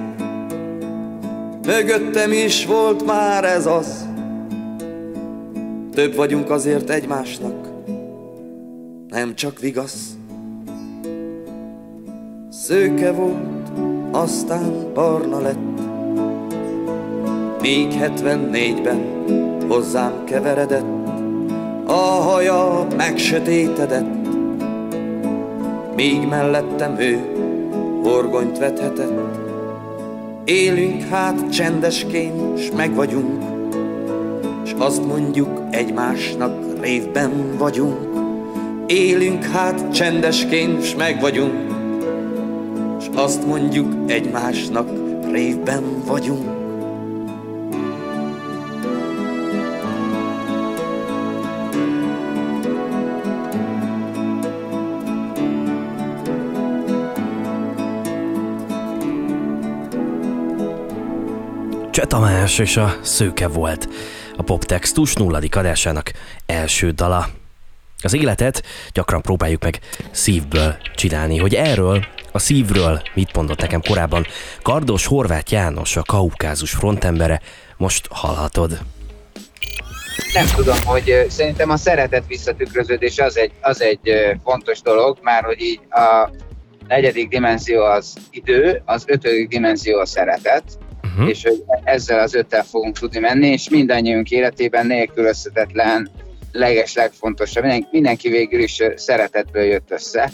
Mögöttem 1.65 2.31
is 2.31 2.65
volt 2.65 3.05
már 3.05 3.43
ez 3.43 3.65
az, 3.65 4.05
több 5.95 6.15
vagyunk 6.15 6.49
azért 6.49 6.89
egymásnak, 6.89 7.67
nem 9.09 9.35
csak 9.35 9.59
vigasz. 9.59 10.07
Szőke 12.49 13.11
volt, 13.11 13.69
aztán 14.11 14.93
barna 14.93 15.39
lett, 15.39 15.79
még 17.61 17.87
74-ben 17.91 19.23
hozzám 19.67 20.23
keveredett, 20.23 21.07
a 21.85 21.93
haja 21.93 22.87
megsötétedett, 22.97 24.27
még 25.95 26.27
mellettem 26.27 26.99
ő 26.99 27.19
horgonyt 28.03 28.57
vethetett. 28.57 29.37
Élünk 30.45 31.01
hát 31.01 31.49
csendesként, 31.49 32.57
s 32.59 32.71
meg 32.75 32.95
vagyunk, 32.95 33.54
s 34.65 34.73
azt 34.77 35.05
mondjuk 35.05 35.61
egymásnak 35.71 36.81
révben 36.81 37.57
vagyunk. 37.57 37.97
Élünk 38.87 39.43
hát 39.43 39.93
csendesként, 39.93 40.83
s 40.83 40.95
meg 40.95 41.19
vagyunk, 41.19 41.53
s 43.01 43.05
azt 43.15 43.45
mondjuk 43.45 44.11
egymásnak 44.11 44.89
révben 45.31 45.83
vagyunk. 46.05 46.53
Cseh 61.91 62.05
Tamás 62.05 62.59
és 62.59 62.77
a 62.77 62.95
Szőke 63.01 63.47
volt 63.47 63.87
a 64.37 64.43
poptextus 64.43 65.13
nulladik 65.13 65.55
adásának 65.55 66.11
első 66.45 66.91
dala. 66.91 67.27
Az 68.01 68.13
életet 68.13 68.63
gyakran 68.93 69.21
próbáljuk 69.21 69.63
meg 69.63 69.79
szívből 70.11 70.77
csinálni, 70.95 71.37
hogy 71.37 71.55
erről 71.55 72.05
a 72.31 72.39
szívről 72.39 73.01
mit 73.13 73.35
mondott 73.35 73.59
nekem 73.59 73.81
korábban 73.81 74.25
Kardos 74.61 75.05
Horváth 75.05 75.51
János, 75.51 75.95
a 75.95 76.01
Kaukázus 76.01 76.71
frontembere, 76.71 77.41
most 77.77 78.07
hallhatod. 78.09 78.79
Nem 80.33 80.45
tudom, 80.55 80.77
hogy 80.85 81.25
szerintem 81.29 81.69
a 81.69 81.77
szeretet 81.77 82.23
visszatükröződés 82.27 83.19
az 83.19 83.37
egy, 83.37 83.51
az 83.61 83.81
egy 83.81 84.11
fontos 84.43 84.81
dolog, 84.81 85.17
már 85.21 85.43
hogy 85.43 85.61
így 85.61 85.79
a 85.89 86.29
negyedik 86.87 87.27
dimenzió 87.27 87.83
az 87.83 88.13
idő, 88.29 88.81
az 88.85 89.03
ötödik 89.07 89.47
dimenzió 89.47 89.99
a 89.99 90.05
szeretet, 90.05 90.63
Uh-huh. 91.15 91.29
és 91.29 91.43
hogy 91.43 91.63
ezzel 91.83 92.19
az 92.19 92.33
öttel 92.33 92.63
fogunk 92.63 92.99
tudni 92.99 93.19
menni, 93.19 93.47
és 93.47 93.69
mindannyiunk 93.69 94.31
életében 94.31 94.85
nélkülözhetetlen, 94.85 96.09
leges, 96.51 96.93
legfontosabb. 96.93 97.63
Mindenki, 97.63 97.87
mindenki 97.91 98.29
végül 98.29 98.59
is 98.59 98.81
szeretetből 98.95 99.63
jött 99.63 99.91
össze, 99.91 100.31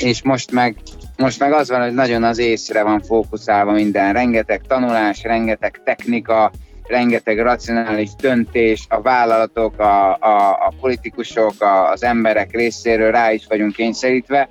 és 0.00 0.22
most 0.22 0.52
meg, 0.52 0.76
most 1.16 1.38
meg 1.38 1.52
az 1.52 1.68
van, 1.68 1.82
hogy 1.82 1.94
nagyon 1.94 2.22
az 2.22 2.38
észre 2.38 2.82
van 2.82 3.02
fókuszálva 3.02 3.72
minden, 3.72 4.12
rengeteg 4.12 4.60
tanulás, 4.68 5.22
rengeteg 5.22 5.80
technika, 5.84 6.52
rengeteg 6.86 7.38
racionális 7.38 8.10
döntés, 8.20 8.86
a 8.88 9.00
vállalatok, 9.00 9.78
a, 9.78 10.12
a, 10.14 10.50
a 10.50 10.74
politikusok, 10.80 11.60
a, 11.60 11.90
az 11.90 12.02
emberek 12.02 12.50
részéről 12.50 13.10
rá 13.10 13.32
is 13.32 13.46
vagyunk 13.48 13.72
kényszerítve, 13.72 14.48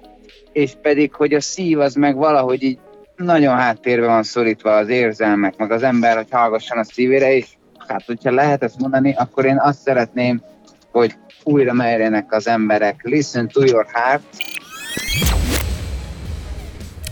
és 0.52 0.74
pedig, 0.82 1.14
hogy 1.14 1.34
a 1.34 1.42
szív 1.42 1.80
az 1.80 1.94
meg 1.94 2.16
valahogy 2.16 2.64
így 2.64 2.80
nagyon 3.16 3.58
háttérbe 3.58 4.06
van 4.06 4.24
szorítva 4.24 4.76
az 4.76 4.90
érzelmek, 4.90 5.58
meg 5.58 5.72
az 5.72 5.84
ember, 5.84 6.16
hogy 6.16 6.28
hallgasson 6.32 6.78
a 6.78 6.84
szívére, 6.84 7.36
és 7.36 7.48
hát, 7.88 8.06
hogyha 8.06 8.32
lehet 8.32 8.64
ezt 8.64 8.80
mondani, 8.80 9.14
akkor 9.18 9.46
én 9.46 9.60
azt 9.60 9.80
szeretném, 9.80 10.42
hogy 10.92 11.16
újra 11.44 11.74
merjenek 11.74 12.34
az 12.34 12.48
emberek. 12.48 13.00
Listen 13.04 13.48
to 13.48 13.64
your 13.64 13.86
heart, 13.94 14.24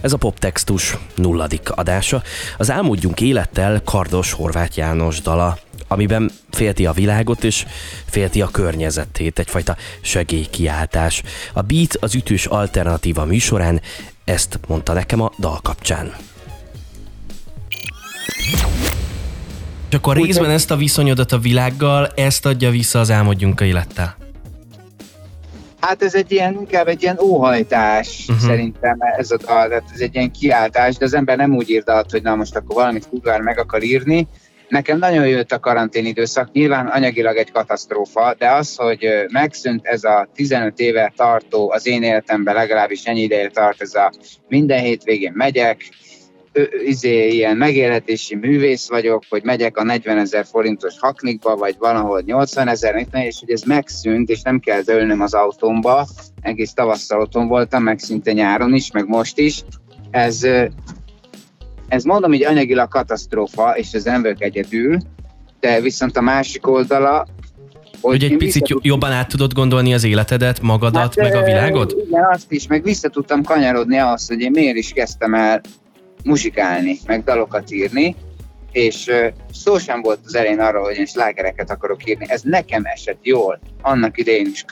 Ez 0.04 0.14
a 0.14 0.18
poptextus 0.18 0.98
nulladik 1.16 1.72
adása. 1.72 2.22
Az 2.58 2.72
Álmodjunk 2.72 3.22
élettel 3.22 3.82
Kardos 3.86 4.32
Horváth 4.32 4.78
János 4.78 5.22
dala, 5.22 5.58
amiben 5.88 6.32
félti 6.52 6.86
a 6.86 6.92
világot 6.92 7.44
és 7.44 7.66
félti 8.06 8.42
a 8.42 8.48
környezetét, 8.48 9.40
egyfajta 9.40 9.76
segélykiáltás. 10.02 11.24
A 11.54 11.62
Beat 11.62 11.98
az 12.00 12.16
ütős 12.16 12.46
alternatíva 12.46 13.26
műsorán 13.26 13.82
ezt 14.25 14.60
mondta 14.68 14.94
nekem 14.94 15.22
a 15.22 15.32
dal 15.39 15.60
kapcsán. 15.62 16.13
És 19.89 20.00
akkor 20.00 20.15
részben 20.15 20.50
ezt 20.50 20.72
a 20.72 20.75
viszonyodat 20.75 21.32
a 21.32 21.38
világgal, 21.38 22.08
ezt 22.15 22.46
adja 22.46 22.70
vissza 22.70 23.00
az 23.00 23.12
Álmodjunk 23.12 23.62
élettel. 23.62 24.15
Hát 25.80 26.03
ez 26.03 26.15
egy 26.15 26.32
ilyen, 26.32 26.53
inkább 26.53 26.88
egy 26.88 27.01
ilyen 27.01 27.20
óhajtás, 27.20 28.25
Uh-huh. 28.27 28.46
szerintem 28.48 28.98
ez 29.18 29.32
a 29.32 29.38
dal, 29.38 29.68
tehát 29.68 29.84
ez 29.94 30.00
egy 30.00 30.15
ilyen 30.15 30.32
kiáltás, 30.32 30.96
de 30.96 31.06
az 31.06 31.13
ember 31.13 31.38
nem 31.38 31.56
úgy 31.56 31.70
ír 31.70 31.84
dalt, 31.84 32.12
hogy 32.12 32.22
na 32.22 32.36
most 32.36 32.56
akkor 32.56 32.75
valamit 32.75 33.08
Google 33.12 33.42
meg 33.42 33.60
akar 33.60 33.84
írni. 33.84 34.27
Nekem 34.74 34.98
nagyon 34.98 35.27
jött 35.27 35.51
a 35.51 35.60
karantén 35.60 36.06
időszak, 36.06 36.51
nyilván 36.51 36.88
anyagilag 36.88 37.38
egy 37.38 37.51
katasztrófa, 37.51 38.36
de 38.38 38.51
az, 38.51 38.75
hogy 38.75 39.08
megszűnt 39.32 39.86
ez 39.86 40.03
a 40.03 40.27
15 40.34 40.80
éve 40.80 41.13
tartó, 41.15 41.72
az 41.72 41.88
én 41.88 42.03
életemben 42.03 42.53
legalábbis 42.53 43.03
ennyi 43.03 43.22
ideje 43.22 43.50
tart, 43.50 43.82
ez 43.82 43.94
a 43.94 44.12
minden 44.48 44.80
hétvégén 44.80 45.32
megyek, 45.36 45.89
izé, 46.86 47.27
ilyen 47.27 47.58
megélhetési 47.58 48.36
művész 48.36 48.89
vagyok, 48.89 49.24
hogy 49.30 49.44
megyek 49.44 49.77
a 49.77 49.84
40 49.84 50.18
ezer 50.18 50.46
forintos 50.46 51.00
haknikba, 51.00 51.56
vagy 51.56 51.75
valahol 51.80 52.22
80 52.25 52.68
ezer, 52.68 53.08
és 53.12 53.39
hogy 53.39 53.51
ez 53.51 53.62
megszűnt, 53.62 54.30
és 54.30 54.42
nem 54.42 54.60
kell 54.60 54.82
dőlnöm 54.82 55.22
az 55.22 55.34
autómba, 55.34 56.08
egész 56.42 56.74
tavasszal 56.74 57.22
otthon 57.22 57.48
voltam, 57.48 57.84
meg 57.84 58.00
szinte 58.00 58.32
nyáron 58.32 58.74
is, 58.74 58.92
meg 58.92 59.08
most 59.08 59.38
is. 59.38 59.63
Ez, 60.12 60.48
ez 61.94 62.04
mondom, 62.04 62.32
hogy 62.32 62.44
anyagilag 62.44 62.88
katasztrófa, 62.88 63.78
és 63.78 63.92
ez 63.92 64.04
nem 64.04 64.22
vagyok 64.22 64.42
egyedül, 64.42 64.98
de 65.60 65.82
viszont 65.82 66.18
a 66.18 66.22
másik 66.22 66.68
oldala, 66.68 67.28
Hogy 68.02 68.24
egy 68.24 68.32
én 68.32 68.38
picit 68.38 68.54
vissza- 68.54 68.70
jo- 68.70 68.86
jobban 68.86 69.12
át 69.12 69.28
tudod 69.28 69.54
gondolni 69.54 69.94
az 69.94 70.04
életedet, 70.04 70.62
magadat, 70.62 71.16
meg 71.16 71.36
a 71.36 71.42
ö, 71.42 71.44
világod? 71.44 71.96
Igen, 72.08 72.28
azt 72.32 72.52
is, 72.52 72.68
meg 72.68 72.84
vissza 72.84 73.10
tudtam 73.10 73.44
kanyarodni 73.44 73.98
ahhoz, 73.98 74.28
hogy 74.28 74.40
én 74.40 74.52
miért 74.52 74.78
is 74.78 74.92
kezdtem 74.92 75.34
el 75.34 75.62
muzsikálni, 76.24 76.98
meg 77.06 77.24
dalokat 77.24 77.72
írni, 77.72 78.16
és 78.72 79.12
szó 79.52 79.78
sem 79.78 80.02
volt 80.02 80.20
az 80.26 80.36
elején 80.36 80.60
arról, 80.60 80.84
hogy 80.84 80.98
én 80.98 81.06
slágereket 81.06 81.72
akarok 81.72 82.10
írni. 82.10 82.26
Ez 82.28 82.42
nekem 82.42 82.82
esett 82.86 83.20
jól, 83.22 83.60
annak 83.82 84.18
idején 84.18 84.50
is, 84.52 84.66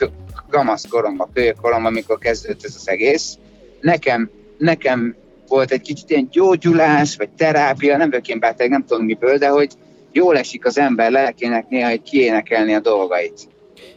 kamasz 0.50 0.86
koromban, 0.88 1.30
kölyökoromban, 1.34 1.92
amikor 1.92 2.18
kezdődött 2.18 2.64
ez 2.64 2.74
az 2.76 2.88
egész. 2.88 3.38
Nekem, 3.80 4.30
nekem 4.58 5.16
volt 5.52 5.70
egy 5.70 5.80
kicsit 5.80 6.10
ilyen 6.10 6.28
gyógyulás, 6.30 7.16
vagy 7.16 7.28
terápia, 7.28 7.96
nem 7.96 8.10
vagyok 8.10 8.28
én 8.28 8.38
beteg, 8.38 8.70
nem 8.70 8.84
tudom 8.86 9.04
miből, 9.04 9.38
de 9.38 9.48
hogy 9.48 9.70
jól 10.12 10.38
esik 10.38 10.66
az 10.66 10.78
ember 10.78 11.10
lelkének 11.10 11.68
néha, 11.68 11.88
hogy 11.88 12.02
kiénekelni 12.02 12.74
a 12.74 12.80
dolgait. 12.80 13.48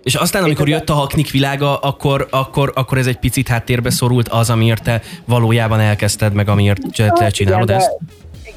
És 0.03 0.15
aztán, 0.15 0.43
amikor 0.43 0.69
jött 0.69 0.89
a 0.89 0.93
haknik 0.93 1.31
világa, 1.31 1.77
akkor, 1.77 2.27
akkor, 2.29 2.71
akkor 2.75 2.97
ez 2.97 3.07
egy 3.07 3.19
picit 3.19 3.47
háttérbe 3.47 3.89
szorult 3.89 4.27
az, 4.27 4.49
amiért 4.49 4.83
te 4.83 5.01
valójában 5.25 5.79
elkezdted, 5.79 6.33
meg 6.33 6.49
amiért 6.49 6.81
te- 6.95 7.09
te 7.09 7.29
csinálod 7.29 7.69
ezt? 7.69 7.91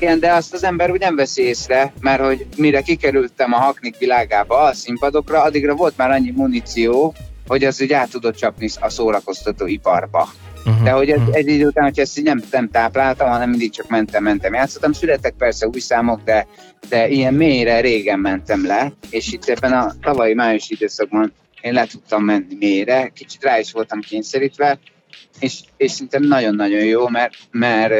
Igen, 0.00 0.20
de 0.20 0.32
azt 0.32 0.54
az 0.54 0.64
ember 0.64 0.90
úgy 0.90 1.00
nem 1.00 1.16
veszi 1.16 1.42
észre, 1.42 1.92
mert 2.00 2.22
hogy 2.22 2.46
mire 2.56 2.80
kikerültem 2.80 3.52
a 3.52 3.56
haknik 3.56 3.98
világába, 3.98 4.58
a 4.58 4.72
színpadokra, 4.72 5.42
addigra 5.42 5.74
volt 5.74 5.96
már 5.96 6.10
annyi 6.10 6.32
muníció, 6.36 7.14
hogy 7.48 7.64
az 7.64 7.82
úgy 7.82 7.92
át 7.92 8.10
tudott 8.10 8.36
csapni 8.36 8.68
a 8.80 8.88
szórakoztató 8.88 9.66
iparba. 9.66 10.28
Uh-huh. 10.64 10.82
De 10.82 10.90
hogy 10.90 11.10
ez, 11.10 11.20
egy 11.30 11.48
idő 11.48 11.66
után, 11.66 11.84
hogy 11.84 11.98
ezt 11.98 12.18
így 12.18 12.24
nem, 12.24 12.42
nem 12.50 12.70
tápláltam, 12.70 13.28
hanem 13.28 13.50
mindig 13.50 13.70
csak 13.70 13.88
mentem, 13.88 14.22
mentem, 14.22 14.54
játszottam. 14.54 14.92
Születtek 14.92 15.34
persze 15.38 15.66
új 15.66 15.80
számok, 15.80 16.20
de, 16.24 16.46
de 16.88 17.08
ilyen 17.08 17.34
mélyre 17.34 17.80
régen 17.80 18.18
mentem 18.18 18.66
le, 18.66 18.92
és 19.10 19.32
itt 19.32 19.44
ebben 19.44 19.72
a 19.72 19.92
tavalyi 20.02 20.34
május 20.34 20.70
időszakban 20.70 21.32
én 21.60 21.72
le 21.72 21.86
tudtam 21.86 22.24
menni 22.24 22.56
mélyre, 22.58 23.10
kicsit 23.14 23.42
rá 23.42 23.58
is 23.58 23.72
voltam 23.72 24.00
kényszerítve, 24.00 24.78
és, 25.40 25.60
és 25.76 25.90
szerintem 25.90 26.22
nagyon-nagyon 26.22 26.84
jó, 26.84 27.08
mert, 27.08 27.34
mert 27.50 27.92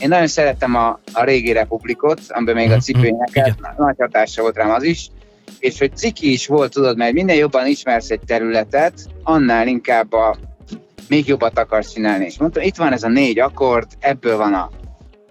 én 0.00 0.08
nagyon 0.08 0.26
szerettem 0.26 0.74
a, 0.74 1.00
a 1.12 1.24
régi 1.24 1.52
republikot, 1.52 2.20
amiben 2.28 2.54
még 2.54 2.66
a 2.66 2.70
Mhm, 2.70 2.80
cipőnyeket, 2.80 3.46
igen. 3.46 3.74
nagy 3.76 3.96
hatása 3.98 4.42
volt 4.42 4.56
rám 4.56 4.70
az 4.70 4.82
is, 4.82 5.08
és 5.58 5.78
hogy 5.78 5.96
ciki 5.96 6.32
is 6.32 6.46
volt, 6.46 6.72
tudod, 6.72 6.96
mert 6.96 7.12
minél 7.12 7.36
jobban 7.36 7.66
ismersz 7.66 8.10
egy 8.10 8.20
területet, 8.26 8.94
annál 9.22 9.66
inkább 9.66 10.12
a, 10.12 10.36
még 11.08 11.26
jobbat 11.26 11.58
akarsz 11.58 11.92
csinálni. 11.92 12.24
És 12.24 12.38
mondtam, 12.38 12.62
itt 12.62 12.76
van 12.76 12.92
ez 12.92 13.02
a 13.02 13.08
négy 13.08 13.38
akkord, 13.38 13.86
ebből 14.00 14.36
van 14.36 14.54
a 14.54 14.70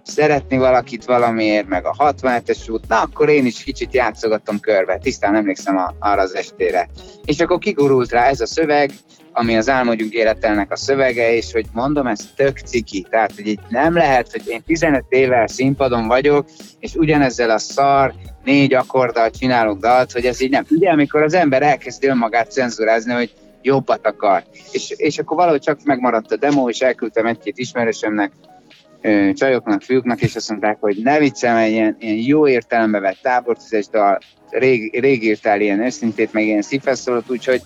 szeretni 0.04 0.56
valakit 0.56 1.04
valamiért, 1.04 1.68
meg 1.68 1.86
a 1.86 2.14
67-es 2.14 2.70
út, 2.70 2.88
na 2.88 3.00
akkor 3.00 3.28
én 3.28 3.46
is 3.46 3.62
kicsit 3.62 3.94
játszogattam 3.94 4.60
körbe, 4.60 4.98
tisztán 4.98 5.34
emlékszem 5.34 5.76
a, 5.76 5.94
arra 5.98 6.22
az 6.22 6.34
estére. 6.34 6.88
És 7.24 7.40
akkor 7.40 7.58
kigurult 7.58 8.10
rá 8.10 8.24
ez 8.26 8.40
a 8.40 8.46
szöveg, 8.46 8.90
ami 9.32 9.56
az 9.56 9.68
Álmodjunk 9.68 10.12
életelnek 10.12 10.72
a 10.72 10.76
szövege, 10.76 11.34
és 11.34 11.52
hogy 11.52 11.66
mondom, 11.72 12.06
ez 12.06 12.30
tök 12.36 12.58
ciki. 12.58 13.06
Tehát, 13.10 13.34
hogy 13.34 13.46
így 13.46 13.60
nem 13.68 13.94
lehet, 13.94 14.32
hogy 14.32 14.42
én 14.46 14.62
15 14.66 15.04
évvel 15.08 15.46
színpadon 15.46 16.06
vagyok, 16.06 16.48
és 16.78 16.94
ugyanezzel 16.94 17.50
a 17.50 17.58
szar 17.58 18.14
négy 18.44 18.74
akkorddal 18.74 19.30
csinálok 19.30 19.78
dalt, 19.78 20.12
hogy 20.12 20.24
ez 20.24 20.40
így 20.40 20.50
nem. 20.50 20.64
Ugye, 20.70 20.90
amikor 20.90 21.22
az 21.22 21.34
ember 21.34 21.62
elkezdi 21.62 22.06
önmagát 22.06 22.52
cenzurázni, 22.52 23.12
hogy 23.12 23.32
jobbat 23.62 24.06
akar. 24.06 24.42
És, 24.72 24.90
és 24.96 25.18
akkor 25.18 25.36
valahogy 25.36 25.60
csak 25.60 25.82
megmaradt 25.84 26.32
a 26.32 26.36
demo, 26.36 26.68
és 26.68 26.80
elküldtem 26.80 27.26
egy-két 27.26 27.58
ismerősömnek, 27.58 28.32
csajoknak, 29.34 29.82
fiúknak, 29.82 30.20
és 30.22 30.36
azt 30.36 30.48
mondták, 30.48 30.76
hogy 30.80 30.96
ne 31.02 31.18
viccem, 31.18 31.66
ilyen, 31.66 31.96
ilyen 32.00 32.16
jó 32.16 32.48
értelembe 32.48 33.00
vett 33.00 33.18
tábortüzes 33.22 33.86
dal, 33.88 34.18
rég, 34.50 35.00
rég 35.00 35.22
írtál 35.22 35.60
ilyen 35.60 35.80
őszintét, 35.80 36.32
meg 36.32 36.44
ilyen 36.44 36.62
szívfeszolót, 36.62 37.30
úgyhogy, 37.30 37.62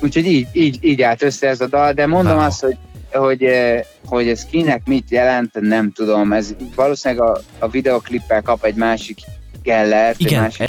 úgyhogy 0.00 0.26
így, 0.26 0.46
így, 0.52 0.78
így 0.80 1.02
állt 1.02 1.22
össze 1.22 1.48
ez 1.48 1.60
a 1.60 1.66
dal, 1.66 1.92
de 1.92 2.06
mondom 2.06 2.36
Wow. 2.36 2.44
azt, 2.44 2.60
hogy, 2.60 2.76
hogy, 3.12 3.42
eh, 3.42 3.80
hogy 4.06 4.28
ez 4.28 4.44
kinek 4.44 4.86
mit 4.86 5.10
jelent, 5.10 5.60
nem 5.60 5.92
tudom, 5.92 6.32
ez 6.32 6.54
valószínűleg 6.74 7.24
a, 7.24 7.40
a 7.58 7.68
videoklippel 7.68 8.42
kap 8.42 8.64
egy 8.64 8.74
másik 8.74 9.18
kellert, 9.62 10.20
egy 10.20 10.26
Igen. 10.26 10.42
másik 10.42 10.68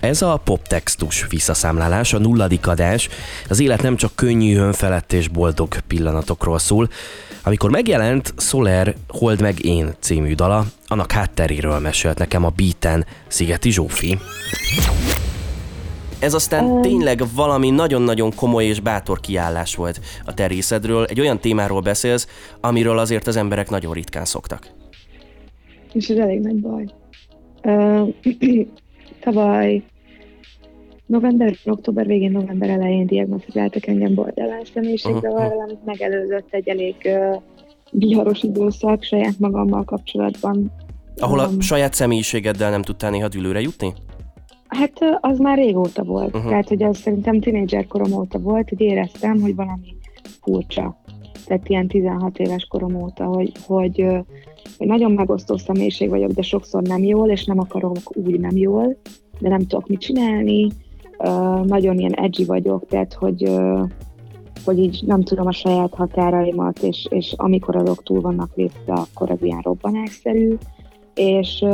Ez 0.00 0.22
a 0.22 0.40
poptextus 0.44 1.26
visszaszámlálás, 1.28 2.12
a 2.12 2.18
nulladik 2.18 2.66
adás. 2.66 3.08
Az 3.48 3.60
élet 3.60 3.82
nem 3.82 3.96
csak 3.96 4.14
könnyű, 4.14 4.56
önfelett 4.56 5.12
és 5.12 5.28
boldog 5.28 5.78
pillanatokról 5.86 6.58
szól. 6.58 6.88
Amikor 7.42 7.70
megjelent 7.70 8.34
Soler 8.36 8.94
Hold 9.08 9.40
meg 9.40 9.64
én 9.64 9.94
című 9.98 10.34
dala, 10.34 10.64
annak 10.86 11.12
hátteréről 11.12 11.78
mesélt 11.78 12.18
nekem 12.18 12.44
a 12.44 12.52
beaten 12.56 13.06
Szigeti 13.28 13.70
Zsófi. 13.70 14.18
Ez 16.20 16.34
aztán 16.34 16.82
tényleg 16.82 17.22
valami 17.34 17.70
nagyon-nagyon 17.70 18.32
komoly 18.36 18.64
és 18.64 18.80
bátor 18.80 19.20
kiállás 19.20 19.74
volt 19.74 20.00
a 20.24 20.34
te 20.34 20.46
részedről. 20.46 21.04
Egy 21.04 21.20
olyan 21.20 21.38
témáról 21.38 21.80
beszélsz, 21.80 22.26
amiről 22.60 22.98
azért 22.98 23.26
az 23.26 23.36
emberek 23.36 23.70
nagyon 23.70 23.92
ritkán 23.92 24.24
szoktak. 24.24 24.66
És 25.92 26.08
ez 26.08 26.16
elég 26.16 26.40
nagy 26.40 26.60
baj. 26.60 26.84
Ö, 27.62 28.02
tavaly 29.24 29.82
november, 31.06 31.56
október 31.64 32.06
végén, 32.06 32.30
november 32.30 32.68
elején 32.68 33.06
diagnosztizáltak 33.06 33.86
engem 33.86 34.14
borderline 34.14 34.64
személyiségzavarral, 34.74 35.60
amit 35.60 35.84
megelőzött 35.84 36.48
egy 36.50 36.68
elég 36.68 36.94
ö, 37.02 37.34
viharos 37.90 38.42
időszak 38.42 39.02
saját 39.02 39.38
magammal 39.38 39.84
kapcsolatban. 39.84 40.72
Ahol 41.16 41.38
a 41.38 41.48
Um, 41.48 41.60
saját 41.60 41.94
személyiségeddel 41.94 42.70
nem 42.70 42.82
tudtál 42.82 43.10
néha 43.10 43.28
dűlőre 43.28 43.60
jutni? 43.60 43.94
Hát 44.70 45.18
az 45.20 45.38
már 45.38 45.58
régóta 45.58 46.02
volt. 46.02 46.34
Uh-huh. 46.34 46.50
Tehát, 46.50 46.68
hogy 46.68 46.82
az 46.82 46.96
szerintem 46.96 47.40
tínédzser 47.40 47.86
korom 47.86 48.12
óta 48.12 48.38
volt, 48.38 48.68
hogy 48.68 48.80
éreztem, 48.80 49.40
hogy 49.40 49.54
valami 49.54 49.96
furcsa. 50.40 50.96
Tehát 51.46 51.68
ilyen 51.68 51.86
16 51.86 52.38
éves 52.38 52.64
korom 52.64 52.94
óta, 52.94 53.24
hogy, 53.24 53.52
hogy, 53.66 54.06
hogy 54.78 54.86
nagyon 54.86 55.12
megosztó 55.12 55.56
személyiség 55.56 56.08
vagyok, 56.08 56.30
de 56.30 56.42
sokszor 56.42 56.82
nem 56.82 57.02
jól, 57.02 57.30
és 57.30 57.44
nem 57.44 57.58
akarok 57.58 58.16
úgy 58.16 58.40
nem 58.40 58.56
jól, 58.56 58.96
de 59.38 59.48
nem 59.48 59.66
tudok 59.66 59.88
mit 59.88 60.00
csinálni. 60.00 60.68
Nagyon 61.62 61.98
ilyen 61.98 62.14
edgy 62.14 62.46
vagyok, 62.46 62.86
tehát, 62.86 63.14
hogy, 63.14 63.44
ö, 63.44 63.82
hogy 64.64 64.78
így 64.78 65.02
nem 65.06 65.22
tudom 65.22 65.46
a 65.46 65.52
saját 65.52 65.94
határaimat, 65.94 66.78
és, 66.78 67.06
és 67.10 67.34
amikor 67.36 67.76
azok 67.76 68.02
túl 68.02 68.20
vannak 68.20 68.50
lépve, 68.54 68.92
akkor 68.92 69.30
az 69.30 69.42
ilyen 69.42 69.60
robbanásszerű. 69.62 70.56
És 71.14 71.64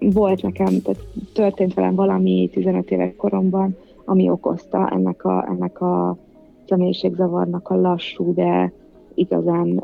volt 0.00 0.42
nekem, 0.42 0.82
tehát 0.82 1.00
történt 1.32 1.74
velem 1.74 1.94
valami 1.94 2.50
15 2.52 2.90
éves 2.90 3.12
koromban, 3.16 3.76
ami 4.04 4.30
okozta 4.30 4.88
ennek 4.92 5.24
a, 5.24 5.46
ennek 5.48 5.80
a 5.80 6.16
személyiségzavarnak 6.68 7.68
a 7.68 7.74
lassú, 7.74 8.34
de 8.34 8.72
igazán 9.14 9.82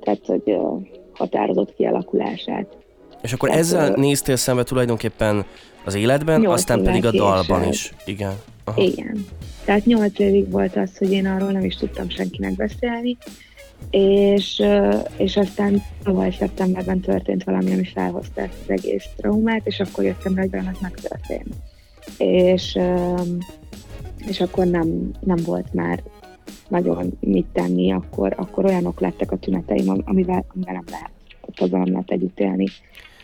tehát, 0.00 0.26
hogy 0.26 0.58
határozott 1.12 1.74
kialakulását. 1.74 2.76
És 3.22 3.32
akkor 3.32 3.48
Hát, 3.48 3.58
ezzel 3.58 3.92
ö, 3.92 4.00
néztél 4.00 4.36
szembe 4.36 4.62
tulajdonképpen 4.62 5.44
az 5.84 5.94
életben, 5.94 6.46
aztán 6.46 6.82
pedig 6.82 7.06
a 7.06 7.10
dalban 7.10 7.60
később. 7.60 7.72
is. 7.72 7.94
Igen. 8.06 8.32
Aha. 8.64 8.82
Igen. 8.82 9.24
Tehát 9.64 9.84
nyolc 9.84 10.18
évig 10.18 10.50
volt 10.50 10.76
az, 10.76 10.98
hogy 10.98 11.12
én 11.12 11.26
arról 11.26 11.50
nem 11.50 11.64
is 11.64 11.76
tudtam 11.76 12.08
senkinek 12.08 12.56
beszélni, 12.56 13.16
és, 13.90 14.62
és 15.16 15.36
aztán 15.36 15.82
tavaly 16.02 16.30
szeptemberben 16.30 17.00
történt 17.00 17.44
valami, 17.44 17.72
ami 17.72 17.84
felhozta 17.84 18.40
ezt 18.40 18.60
az 18.62 18.70
egész 18.70 19.04
traumát, 19.16 19.66
és 19.66 19.80
akkor 19.80 20.04
jöttem 20.04 20.34
rá, 20.34 20.40
hogy 20.42 20.54
ez 20.54 20.80
megtörtént. 20.80 21.54
És, 22.18 22.78
és 24.28 24.40
akkor 24.40 24.66
nem, 24.66 25.10
nem 25.20 25.38
volt 25.44 25.74
már 25.74 26.02
nagyon 26.68 27.16
mit 27.20 27.46
tenni, 27.52 27.92
akkor, 27.92 28.34
akkor 28.36 28.64
olyanok 28.64 29.00
lettek 29.00 29.32
a 29.32 29.36
tüneteim, 29.36 29.88
am- 29.88 30.02
amivel, 30.04 30.44
amivel 30.54 30.74
nem 30.74 30.84
lehet, 30.90 31.10
azzal 31.56 31.84
nem 31.84 32.04
együtt 32.06 32.40
élni. 32.40 32.66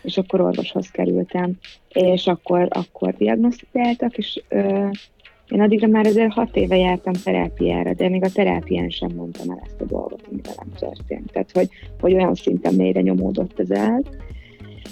és 0.01 0.17
akkor 0.17 0.41
orvoshoz 0.41 0.87
kerültem, 0.87 1.53
és 1.89 2.27
akkor, 2.27 2.67
akkor 2.69 3.13
diagnosztizáltak, 3.13 4.17
és 4.17 4.43
ö, 4.47 4.87
én 5.49 5.61
addigra 5.61 5.87
már 5.87 6.05
azért 6.05 6.33
hat 6.33 6.55
éve 6.55 6.77
jártam 6.77 7.13
terápiára, 7.23 7.93
de 7.93 8.09
még 8.09 8.23
a 8.23 8.31
terápián 8.33 8.89
sem 8.89 9.09
mondtam 9.15 9.49
el 9.49 9.61
ezt 9.65 9.81
a 9.81 9.85
dolgot, 9.85 10.21
ami 10.31 10.41
velem 10.43 10.71
történt. 10.79 11.31
Tehát, 11.31 11.51
hogy, 11.51 11.69
hogy 11.99 12.13
olyan 12.13 12.35
szinten 12.35 12.73
mélyre 12.73 13.01
nyomódott 13.01 13.59
ez 13.59 13.69
el. 13.69 14.03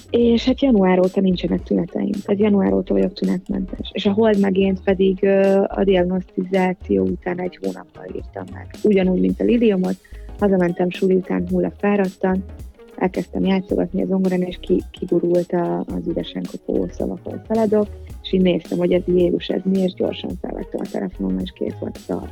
És 0.10 0.46
hát 0.46 0.62
január 0.62 1.00
óta 1.00 1.22
nincsenek 1.22 1.64
tüneteim, 1.64 2.12
tehát 2.12 2.42
január 2.42 2.74
óta 2.74 2.94
vagyok 2.94 3.14
tünetmentes. 3.14 3.90
És 3.94 4.06
a 4.06 4.12
hold 4.12 4.40
megént 4.40 4.84
pedig 4.84 5.26
a 5.68 5.84
diagnosztizáció 5.84 7.04
után 7.04 7.42
egy 7.42 7.60
hónappal 7.62 8.06
írtam 8.16 8.44
meg. 8.54 8.68
Ugyanúgy, 8.84 9.20
mint 9.20 9.42
a 9.42 9.44
liliomot, 9.44 9.98
hazamentem 10.40 10.90
suli 10.90 11.14
után 11.14 11.48
hulla 11.50 11.72
fáradtan, 11.78 12.44
elkezdtem 12.96 13.46
játszogatni 13.46 14.02
az 14.02 14.08
zongorán, 14.08 14.42
és 14.42 14.58
ki, 14.62 14.82
kigurult 14.92 15.52
a, 15.52 15.80
az 15.80 16.08
üdesen 16.08 16.44
kopó 16.52 16.88
szavakon 16.92 17.42
feladok, 17.48 17.88
és 18.24 18.34
így 18.34 18.42
néztem, 18.42 18.78
hogy 18.78 18.94
ez 18.94 19.02
Jézus, 19.06 19.48
ez 19.48 19.62
mi, 19.64 19.80
és 19.80 19.94
gyorsan 19.94 20.32
felvettem 20.42 20.82
a 20.84 20.90
telefonom, 20.92 21.40
és 21.40 21.52
kész 21.56 21.76
volt 21.80 22.00
a 22.08 22.30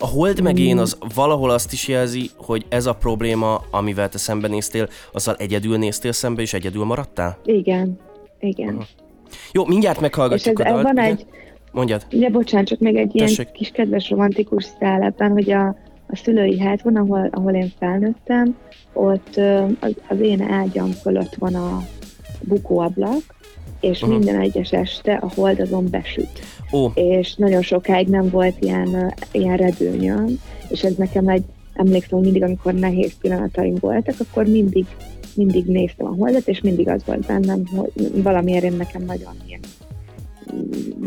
a 0.00 0.06
hold 0.06 0.42
meg 0.42 0.58
én 0.58 0.78
az 0.78 0.98
valahol 1.14 1.50
azt 1.50 1.72
is 1.72 1.88
jelzi, 1.88 2.30
hogy 2.36 2.66
ez 2.68 2.86
a 2.86 2.92
probléma, 2.92 3.60
amivel 3.70 4.08
te 4.08 4.18
szembenéztél, 4.18 4.88
azzal 5.12 5.34
egyedül 5.38 5.78
néztél 5.78 6.12
szembe, 6.12 6.42
és 6.42 6.52
egyedül 6.52 6.84
maradtál? 6.84 7.38
Igen, 7.44 7.98
igen. 8.40 8.68
Uh-huh. 8.68 8.84
Jó, 9.52 9.64
mindjárt 9.64 10.00
meghallgatjuk 10.00 10.58
és 10.58 10.64
ez, 10.64 10.70
a 10.70 10.74
dalt. 10.74 10.86
Van 10.86 10.98
egy, 10.98 11.26
Mondjad. 11.72 12.06
Ugye, 12.12 12.30
bocsánat, 12.30 12.66
csak 12.66 12.78
még 12.78 12.96
egy 12.96 13.12
Tessék. 13.14 13.38
ilyen 13.38 13.52
kis 13.52 13.70
kedves 13.70 14.10
romantikus 14.10 14.64
szál 14.78 15.02
ebben, 15.02 15.30
hogy 15.30 15.50
a, 15.50 15.66
a 16.06 16.16
szülői 16.16 16.58
házban, 16.58 16.96
ahol, 16.96 17.28
ahol 17.32 17.54
én 17.54 17.72
felnőttem, 17.78 18.56
ott 18.92 19.36
az, 19.80 19.94
az 20.08 20.20
én 20.20 20.42
ágyam 20.42 20.90
fölött 20.90 21.34
van 21.34 21.54
a 21.54 21.82
bukóablak, 22.42 23.22
és 23.80 24.02
uh-huh. 24.02 24.18
minden 24.18 24.40
egyes 24.40 24.72
este 24.72 25.14
a 25.14 25.30
hold 25.34 25.60
azon 25.60 25.88
besüt. 25.90 26.40
Oh. 26.70 26.92
És 26.94 27.34
nagyon 27.34 27.62
sokáig 27.62 28.08
nem 28.08 28.30
volt 28.30 28.56
ilyen, 28.60 29.14
ilyen 29.32 29.56
redőnyöm, 29.56 30.40
és 30.68 30.82
ez 30.82 30.94
nekem 30.94 31.28
egy, 31.28 31.44
emlékszem, 31.74 32.18
mindig, 32.18 32.42
amikor 32.42 32.74
nehéz 32.74 33.12
pillanataim 33.20 33.76
voltak, 33.80 34.14
akkor 34.18 34.46
mindig, 34.46 34.86
mindig 35.34 35.64
néztem 35.64 36.06
a 36.06 36.14
holdat, 36.14 36.48
és 36.48 36.60
mindig 36.60 36.88
az 36.88 37.04
volt 37.04 37.26
bennem, 37.26 37.62
hogy 37.76 38.22
valamiért 38.22 38.64
én 38.64 38.72
nekem 38.72 39.02
nagyon 39.04 39.32
ilyen 39.46 39.60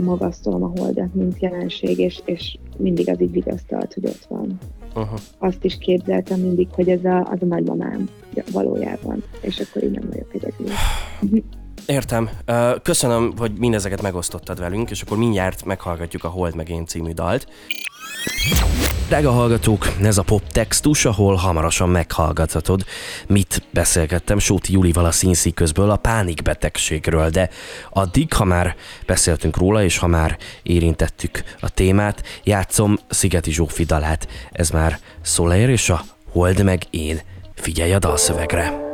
magasztalom 0.04 0.64
a 0.64 0.72
holdat, 0.76 1.14
mint 1.14 1.42
jelenség, 1.42 2.00
és, 2.00 2.22
és 2.26 2.58
mindig 2.78 3.10
az 3.10 3.22
így 3.22 3.32
vigasztalt, 3.32 3.94
hogy 3.94 4.06
ott 4.06 4.26
van. 4.30 4.58
Uh-huh. 4.96 5.20
Azt 5.38 5.64
is 5.64 5.78
képzeltem 5.78 6.40
mindig, 6.40 6.68
hogy 6.72 6.90
ez 6.90 7.06
a, 7.06 7.20
az 7.20 7.42
a 7.42 7.46
nagymamám 7.46 8.10
valójában, 8.52 9.24
és 9.42 9.60
akkor 9.60 9.84
így 9.84 9.92
nem 9.92 10.10
vagyok 10.10 10.34
egyedül. 10.34 10.68
Értem. 11.92 12.30
Köszönöm, 12.84 13.34
hogy 13.38 13.52
mindezeket 13.58 14.02
megosztottad 14.02 14.60
velünk, 14.60 14.90
és 14.90 15.02
akkor 15.02 15.18
mindjárt 15.18 15.66
meghallgatjuk 15.66 16.24
a 16.24 16.28
Hold 16.28 16.56
meg 16.56 16.70
én 16.70 16.86
című 16.86 17.12
dalt. 17.12 17.48
Drága 19.08 19.32
hallgatók, 19.32 19.88
ez 20.04 20.18
a 20.18 20.24
pop 20.24 20.48
textus, 20.48 21.06
ahol 21.06 21.36
hamarosan 21.36 21.90
meghallgathatod, 21.90 22.86
mit 23.28 23.64
beszélgettem 23.70 24.40
Sóti 24.40 24.72
Julival 24.72 25.06
a 25.06 25.12
közből 25.54 25.90
a 25.90 25.96
pánikbetegségről, 25.96 27.30
de 27.30 27.50
addig, 27.90 28.34
ha 28.34 28.44
már 28.44 28.76
beszéltünk 29.06 29.58
róla, 29.58 29.84
és 29.84 29.98
ha 29.98 30.08
már 30.08 30.38
érintettük 30.64 31.44
a 31.60 31.70
témát, 31.70 32.24
játszom 32.44 32.98
Szigeti 33.10 33.52
Zsófi 33.52 33.84
dalát. 33.84 34.28
Ez 34.52 34.70
már 34.70 35.00
Soler 35.22 35.70
és 35.70 35.90
a 35.90 36.02
Hold 36.32 36.64
meg 36.64 36.84
én. 36.90 37.22
Figyelj 37.56 37.94
a 37.94 38.00
dalszövegre! 38.00 38.91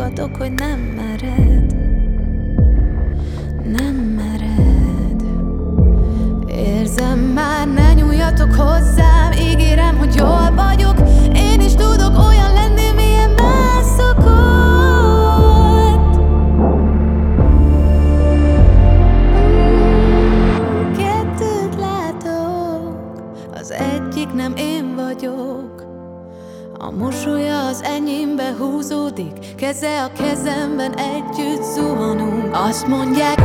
Fogadok, 0.00 0.36
hogy 0.36 0.52
nem 0.52 0.80
mered. 0.80 1.59
Keze 29.70 30.02
a 30.02 30.12
kezemben 30.12 30.94
együtt 30.98 31.62
zuhanunk. 31.62 32.54
Azt 32.54 32.86
mondják 32.86 33.39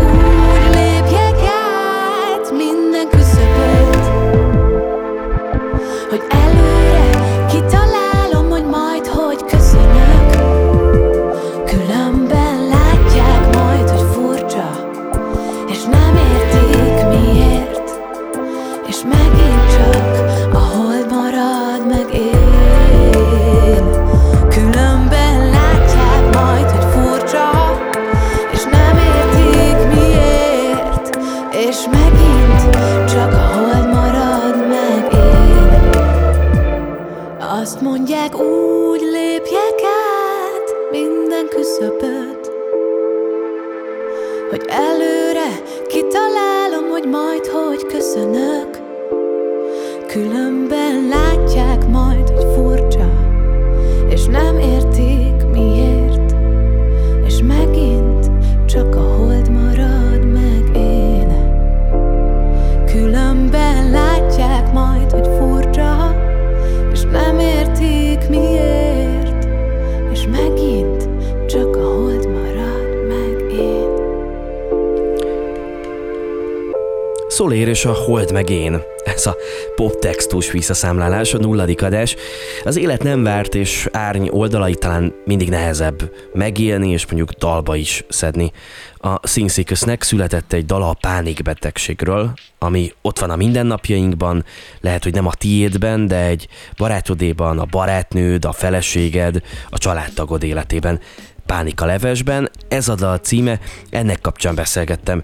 Szolér 77.36 77.68
és 77.68 77.86
a 77.86 77.94
Hold 77.94 78.32
meg 78.32 78.50
én. 78.50 78.82
Ez 79.04 79.26
a 79.26 79.36
poptextus 79.76 80.52
visszaszámlálás, 80.52 81.34
a 81.34 81.38
nulladik 81.38 81.82
adás. 81.82 82.16
Az 82.64 82.78
élet 82.78 83.04
nem 83.04 83.24
várt, 83.24 83.56
és 83.56 83.88
árny 83.92 84.28
oldalai 84.30 84.74
talán 84.74 85.14
mindig 85.26 85.50
nehezebb 85.50 86.12
megélni, 86.34 86.90
és 86.90 87.06
mondjuk 87.06 87.32
dalba 87.32 87.76
is 87.76 88.06
szedni. 88.10 88.52
A 88.98 89.28
Sinsikusnek 89.28 90.04
született 90.04 90.54
egy 90.54 90.66
dala 90.66 90.90
a 90.90 90.98
pánikbetegségről, 91.00 92.34
ami 92.60 92.92
ott 93.02 93.20
van 93.20 93.30
a 93.30 93.36
mindennapjainkban, 93.36 94.46
lehet, 94.82 95.04
hogy 95.04 95.14
nem 95.14 95.28
a 95.28 95.34
tiédben, 95.34 96.08
de 96.08 96.26
egy 96.26 96.48
barátodéban, 96.78 97.60
a 97.60 97.66
barátnőd, 97.66 98.46
a 98.46 98.52
feleséged, 98.52 99.42
a 99.70 99.78
családtagod 99.78 100.44
életében. 100.44 101.00
Pánika 101.46 101.86
levesben, 101.86 102.50
ez 102.68 102.88
a 102.88 102.96
dal 102.96 103.18
címe, 103.18 103.60
ennek 103.90 104.22
kapcsán 104.22 104.56
beszélgettem 104.56 105.24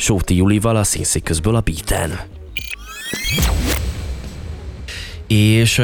Sóti 0.00 0.36
Julival 0.36 0.76
a 0.76 0.84
Sinsikusből 0.84 1.54
a 1.54 1.60
Beaten. 1.60 2.20
És 5.26 5.82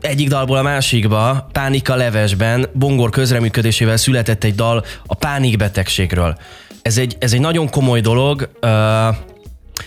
egyik 0.00 0.28
dalból 0.28 0.56
a 0.56 0.62
másikba, 0.62 1.48
Pánika 1.52 1.94
levesben, 1.94 2.66
Bongor 2.72 3.10
közreműködésével 3.10 3.96
született 3.96 4.44
egy 4.44 4.54
dal 4.54 4.84
a 5.06 5.14
pánikbetegségről. 5.14 6.38
Ez 6.82 6.98
egy, 6.98 7.16
ez 7.18 7.32
egy 7.32 7.40
nagyon 7.40 7.70
komoly 7.70 8.00
dolog, 8.00 8.50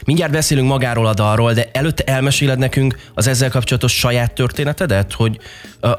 Mindjárt 0.05 0.31
beszélünk 0.31 0.67
magáról 0.67 1.05
a 1.05 1.13
dalról, 1.13 1.53
de 1.53 1.69
előtte 1.71 2.03
elmeséled 2.03 2.57
nekünk 2.57 2.99
az 3.13 3.27
ezzel 3.27 3.49
kapcsolatos 3.49 3.91
saját 3.97 4.33
történetedet? 4.33 5.13
Hogy 5.13 5.37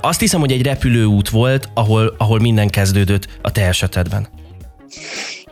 azt 0.01 0.21
hiszem, 0.21 0.41
hogy 0.41 0.53
egy 0.53 0.63
repülőút 0.63 1.29
volt, 1.29 1.69
ahol, 1.75 2.15
ahol 2.19 2.39
minden 2.39 2.69
kezdődött 2.69 3.29
a 3.43 3.51
te 3.51 3.67
esetedben. 3.67 4.29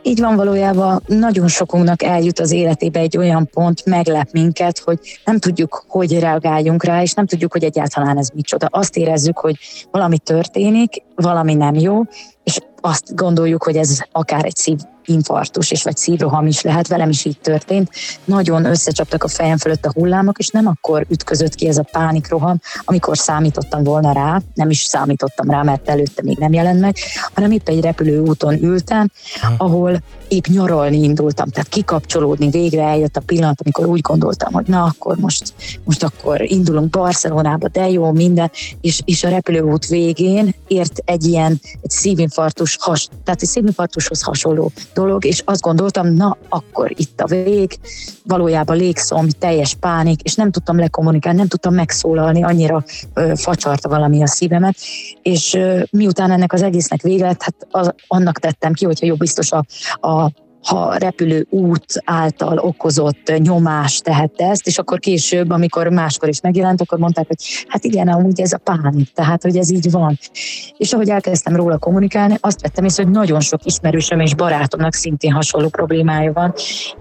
Így 0.09 0.21
van 0.21 0.37
valójában, 0.37 1.03
nagyon 1.07 1.49
sokunknak 1.49 2.03
eljut 2.03 2.38
az 2.38 2.53
életébe 2.53 3.01
egy 3.01 3.16
olyan 3.16 3.49
pont, 3.51 3.85
meglep 3.85 4.31
minket, 4.33 4.79
hogy 4.79 4.99
nem 5.25 5.38
tudjuk, 5.38 5.85
hogy 5.88 6.18
reagáljunk 6.18 6.85
rá, 6.85 7.03
és 7.03 7.12
nem 7.12 7.27
tudjuk, 7.27 7.53
hogy 7.53 7.64
egyáltalán 7.64 8.18
ez 8.18 8.29
micsoda. 8.35 8.66
Azt 8.71 8.97
érezzük, 8.97 9.38
hogy 9.38 9.57
valami 9.90 10.18
történik, 10.18 11.03
valami 11.14 11.55
nem 11.55 11.75
jó, 11.75 12.03
és 12.44 12.59
azt 12.81 13.14
gondoljuk, 13.14 13.62
hogy 13.62 13.77
ez 13.77 13.99
akár 14.12 14.44
egy 14.44 14.57
szív 14.57 14.79
infarktus 15.09 15.71
és 15.71 15.83
vagy 15.83 15.97
szívroham 15.97 16.47
is 16.47 16.62
lehet, 16.62 16.88
velem 16.88 17.09
is 17.09 17.25
így 17.25 17.38
történt. 17.40 17.90
Nagyon 18.25 18.64
összecsaptak 18.64 19.25
a 19.25 19.29
fejem 19.29 19.57
fölött 19.57 19.85
a 19.85 19.92
hullámok, 19.94 20.38
és 20.38 20.49
nem 20.49 20.66
akkor 20.66 21.07
ütközött 21.09 21.55
ki 21.55 21.68
ez 21.68 21.79
a 21.79 21.85
pánikroham, 21.92 22.61
amikor 22.85 23.18
számítottam 23.18 23.83
volna 23.85 24.12
rá, 24.12 24.40
nem 24.55 24.71
is 24.71 24.83
számítottam 24.83 25.51
rá, 25.51 25.62
mert 25.62 25.88
előtte 25.88 26.23
még 26.23 26.38
nem 26.38 26.53
jelent 26.53 26.81
meg, 26.81 26.97
hanem 27.35 27.51
épp 27.51 27.68
egy 27.68 27.81
repülőúton 27.81 28.62
ültem, 28.62 29.11
ahol 29.57 30.03
épp 30.29 30.47
nyaralni 30.47 31.03
indultam, 31.03 31.49
tehát 31.49 31.68
kikapcsolódni, 31.68 32.51
végre 32.51 32.83
eljött 32.83 33.16
a 33.16 33.21
pillanat, 33.21 33.61
amikor 33.61 33.87
úgy 33.87 34.01
gondoltam, 34.01 34.53
hogy 34.53 34.66
na 34.66 34.85
akkor 34.85 35.16
most, 35.16 35.55
most 35.85 36.03
akkor 36.03 36.42
indulunk 36.42 36.90
Barcelonába, 36.90 37.68
de 37.68 37.88
jó, 37.90 38.12
minden, 38.12 38.51
és, 38.81 39.01
és 39.05 39.25
a 39.25 39.29
repülőút 39.29 39.87
végén 39.87 40.55
ért 40.66 41.03
egy 41.05 41.25
ilyen 41.25 41.61
egy 41.83 41.90
szívinfarktus, 41.90 42.77
has, 42.81 43.09
tehát 43.25 43.42
egy 43.42 43.49
szívinfarktushoz 43.49 44.23
hasonló 44.23 44.73
dolog, 44.98 45.24
és 45.24 45.42
azt 45.44 45.61
gondoltam, 45.61 46.14
na 46.14 46.37
akkor 46.48 46.92
itt 46.96 47.20
a 47.20 47.26
vég, 47.26 47.78
valójában 48.24 48.76
légszom, 48.76 49.28
teljes 49.28 49.74
pánik, 49.74 50.22
és 50.22 50.34
nem 50.34 50.50
tudtam 50.50 50.78
lekommunikálni, 50.78 51.38
nem 51.38 51.48
tudtam 51.48 51.74
megszólalni, 51.74 52.42
annyira 52.42 52.84
ö, 53.14 53.32
facsarta 53.34 53.88
valami 53.88 54.22
a 54.22 54.26
szívemet, 54.26 54.76
és 55.22 55.54
ö, 55.54 55.82
miután 55.90 56.30
ennek 56.30 56.52
az 56.52 56.62
egésznek 56.62 57.02
vége 57.02 57.26
lett, 57.26 57.42
hát 57.42 57.54
az, 57.70 57.94
annak 58.06 58.38
tettem 58.38 58.72
ki, 58.72 58.84
hogyha 58.84 59.06
jó 59.06 59.14
biztos 59.14 59.52
a, 59.52 59.64
a 60.08 60.30
ha 60.62 60.97
repülő 60.97 61.47
út 61.51 61.85
által 62.05 62.59
okozott 62.59 63.33
nyomás 63.38 63.99
tehette 63.99 64.49
ezt, 64.49 64.66
és 64.66 64.79
akkor 64.79 64.99
később, 64.99 65.51
amikor 65.51 65.88
máskor 65.88 66.29
is 66.29 66.40
megjelent, 66.40 66.81
akkor 66.81 66.99
mondták, 66.99 67.27
hogy 67.27 67.37
hát 67.68 67.85
igen, 67.85 68.09
amúgy 68.09 68.40
ez 68.40 68.53
a 68.53 68.59
pánik, 68.59 69.12
tehát 69.12 69.42
hogy 69.42 69.57
ez 69.57 69.71
így 69.71 69.90
van. 69.90 70.18
És 70.77 70.92
ahogy 70.92 71.09
elkezdtem 71.09 71.57
róla 71.57 71.79
kommunikálni, 71.79 72.37
azt 72.40 72.61
vettem 72.61 72.85
észre, 72.85 73.03
hogy 73.03 73.12
nagyon 73.12 73.40
sok 73.40 73.64
ismerősöm 73.64 74.21
és 74.21 74.35
barátomnak 74.35 74.94
szintén 74.94 75.33
hasonló 75.33 75.68
problémája 75.68 76.33
van, 76.33 76.55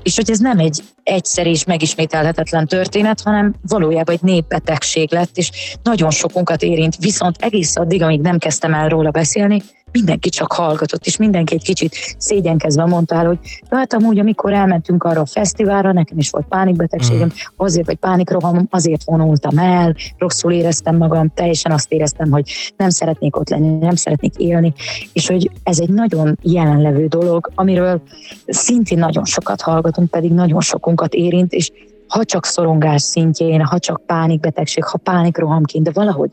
és 0.04 0.15
hogy 0.15 0.30
ez 0.32 0.39
nem 0.39 0.60
egy 0.60 0.84
egyszer 1.04 1.48
és 1.48 1.63
megismételhetetlen 1.63 2.67
történet, 2.67 3.22
hanem 3.22 3.54
valójában 3.62 4.15
egy 4.15 4.22
népbetegség 4.22 5.12
lett, 5.12 5.38
és 5.38 5.78
nagyon 5.84 6.10
sokunkat 6.10 6.62
érint, 6.62 6.96
viszont 7.00 7.36
egész 7.39 7.76
addig, 7.76 8.02
amíg 8.02 8.22
nem 8.22 8.38
kezdtem 8.38 8.74
el 8.74 8.89
róla 8.89 9.12
beszélni, 9.12 9.62
mindenki 9.91 10.30
csak 10.30 10.52
hallgatott, 10.52 11.06
és 11.06 11.17
mindenki 11.17 11.54
egy 11.54 11.63
kicsit 11.63 11.95
szégyenkezve 12.17 12.86
mondta 12.86 13.15
el, 13.15 13.26
hogy 13.26 13.38
hát 13.69 13.93
amúgy, 13.93 14.19
amikor 14.19 14.54
elmentünk 14.54 15.04
arra 15.04 15.21
a 15.21 15.26
fesztiválra, 15.26 15.91
nekem 15.91 16.17
is 16.17 16.30
volt 16.30 16.45
pánikbetegségem, 16.47 17.28
mm. 17.28 17.56
azért, 17.56 17.86
vagy 17.86 17.95
pánikrohamom, 17.95 18.67
azért 18.69 19.04
vonultam 19.04 19.58
el, 19.58 19.95
rosszul 20.17 20.52
éreztem 20.52 20.97
magam, 20.97 21.32
teljesen 21.34 21.71
azt 21.71 21.91
éreztem, 21.91 22.32
hogy 22.32 22.52
nem 22.78 22.89
szeretnék 22.89 23.36
ott 23.36 23.50
lenni, 23.50 23.78
nem 23.78 23.95
szeretnék 23.95 24.36
élni, 24.36 24.73
és 25.13 25.28
hogy 25.28 25.52
ez 25.63 25.80
egy 25.80 25.89
nagyon 25.89 26.38
jelenlevő 26.41 27.08
dolog, 27.08 27.52
amiről 27.56 28.02
szintén 28.47 28.97
nagyon 28.97 29.26
sokat 29.26 29.62
hallgatunk, 29.62 30.10
pedig 30.10 30.32
nagyon 30.32 30.62
sokunkat 30.62 31.13
érint, 31.13 31.54
és 31.54 31.71
ha 32.08 32.26
csak 32.26 32.45
szorongás 32.45 33.02
szintjén, 33.02 33.65
ha 33.65 33.80
csak 33.80 34.02
pánikbetegség, 34.06 34.84
ha 34.84 34.97
pánikrohamként, 34.97 35.84
de 35.84 35.91
valahogy 35.93 36.30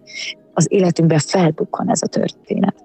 az 0.55 0.67
életünkben 0.71 1.19
felbukkan 1.19 1.91
ez 1.91 2.03
a 2.03 2.07
történet. 2.07 2.84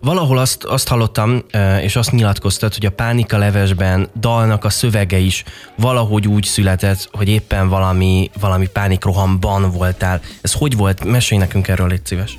Valahol 0.00 0.38
azt, 0.38 0.64
azt 0.64 0.88
hallottam, 0.88 1.44
és 1.82 1.96
azt 1.96 2.10
nyilatkoztat, 2.10 2.74
hogy 2.74 2.86
a 2.86 2.90
Pánika 2.90 3.38
levesben 3.38 4.08
dalnak 4.20 4.64
a 4.64 4.70
szövege 4.70 5.18
is 5.18 5.44
valahogy 5.76 6.28
úgy 6.28 6.44
született, 6.44 7.08
hogy 7.12 7.28
éppen 7.28 7.68
valami, 7.68 8.30
valami 8.40 8.66
pánikrohamban 8.66 9.70
voltál. 9.70 10.20
Ez 10.40 10.52
hogy 10.52 10.76
volt? 10.76 11.04
Mesélj 11.04 11.40
nekünk 11.40 11.68
erről, 11.68 11.88
légy 11.88 12.06
szíves. 12.06 12.38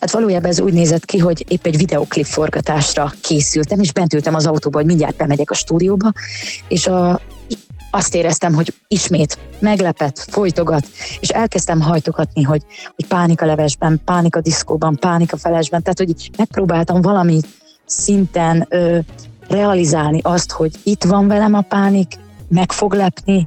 Hát 0.00 0.10
valójában 0.10 0.50
ez 0.50 0.60
úgy 0.60 0.72
nézett 0.72 1.04
ki, 1.04 1.18
hogy 1.18 1.44
épp 1.48 1.66
egy 1.66 1.76
videoklip 1.76 2.26
forgatásra 2.26 3.12
készültem, 3.20 3.80
és 3.80 3.92
bent 3.92 4.14
ültem 4.14 4.34
az 4.34 4.46
autóba, 4.46 4.78
hogy 4.78 4.86
mindjárt 4.86 5.16
bemegyek 5.16 5.50
a 5.50 5.54
stúdióba, 5.54 6.12
és 6.68 6.86
a 6.86 7.20
azt 7.90 8.14
éreztem, 8.14 8.54
hogy 8.54 8.74
ismét 8.88 9.38
meglepett, 9.58 10.18
folytogat, 10.18 10.86
és 11.20 11.28
elkezdtem 11.28 11.80
hajtogatni, 11.80 12.42
hogy, 12.42 12.62
hogy 12.94 13.06
pánika 13.06 13.46
levesben, 13.46 14.00
pánika 14.04 14.40
diszkóban, 14.40 14.96
pánika 15.00 15.36
felesben, 15.36 15.82
tehát 15.82 15.98
hogy 15.98 16.30
megpróbáltam 16.36 17.00
valami 17.00 17.40
szinten 17.86 18.66
ö, 18.68 18.98
realizálni 19.48 20.20
azt, 20.22 20.52
hogy 20.52 20.72
itt 20.82 21.04
van 21.04 21.28
velem 21.28 21.54
a 21.54 21.60
pánik, 21.60 22.14
meg 22.48 22.72
fog 22.72 22.92
lepni, 22.92 23.46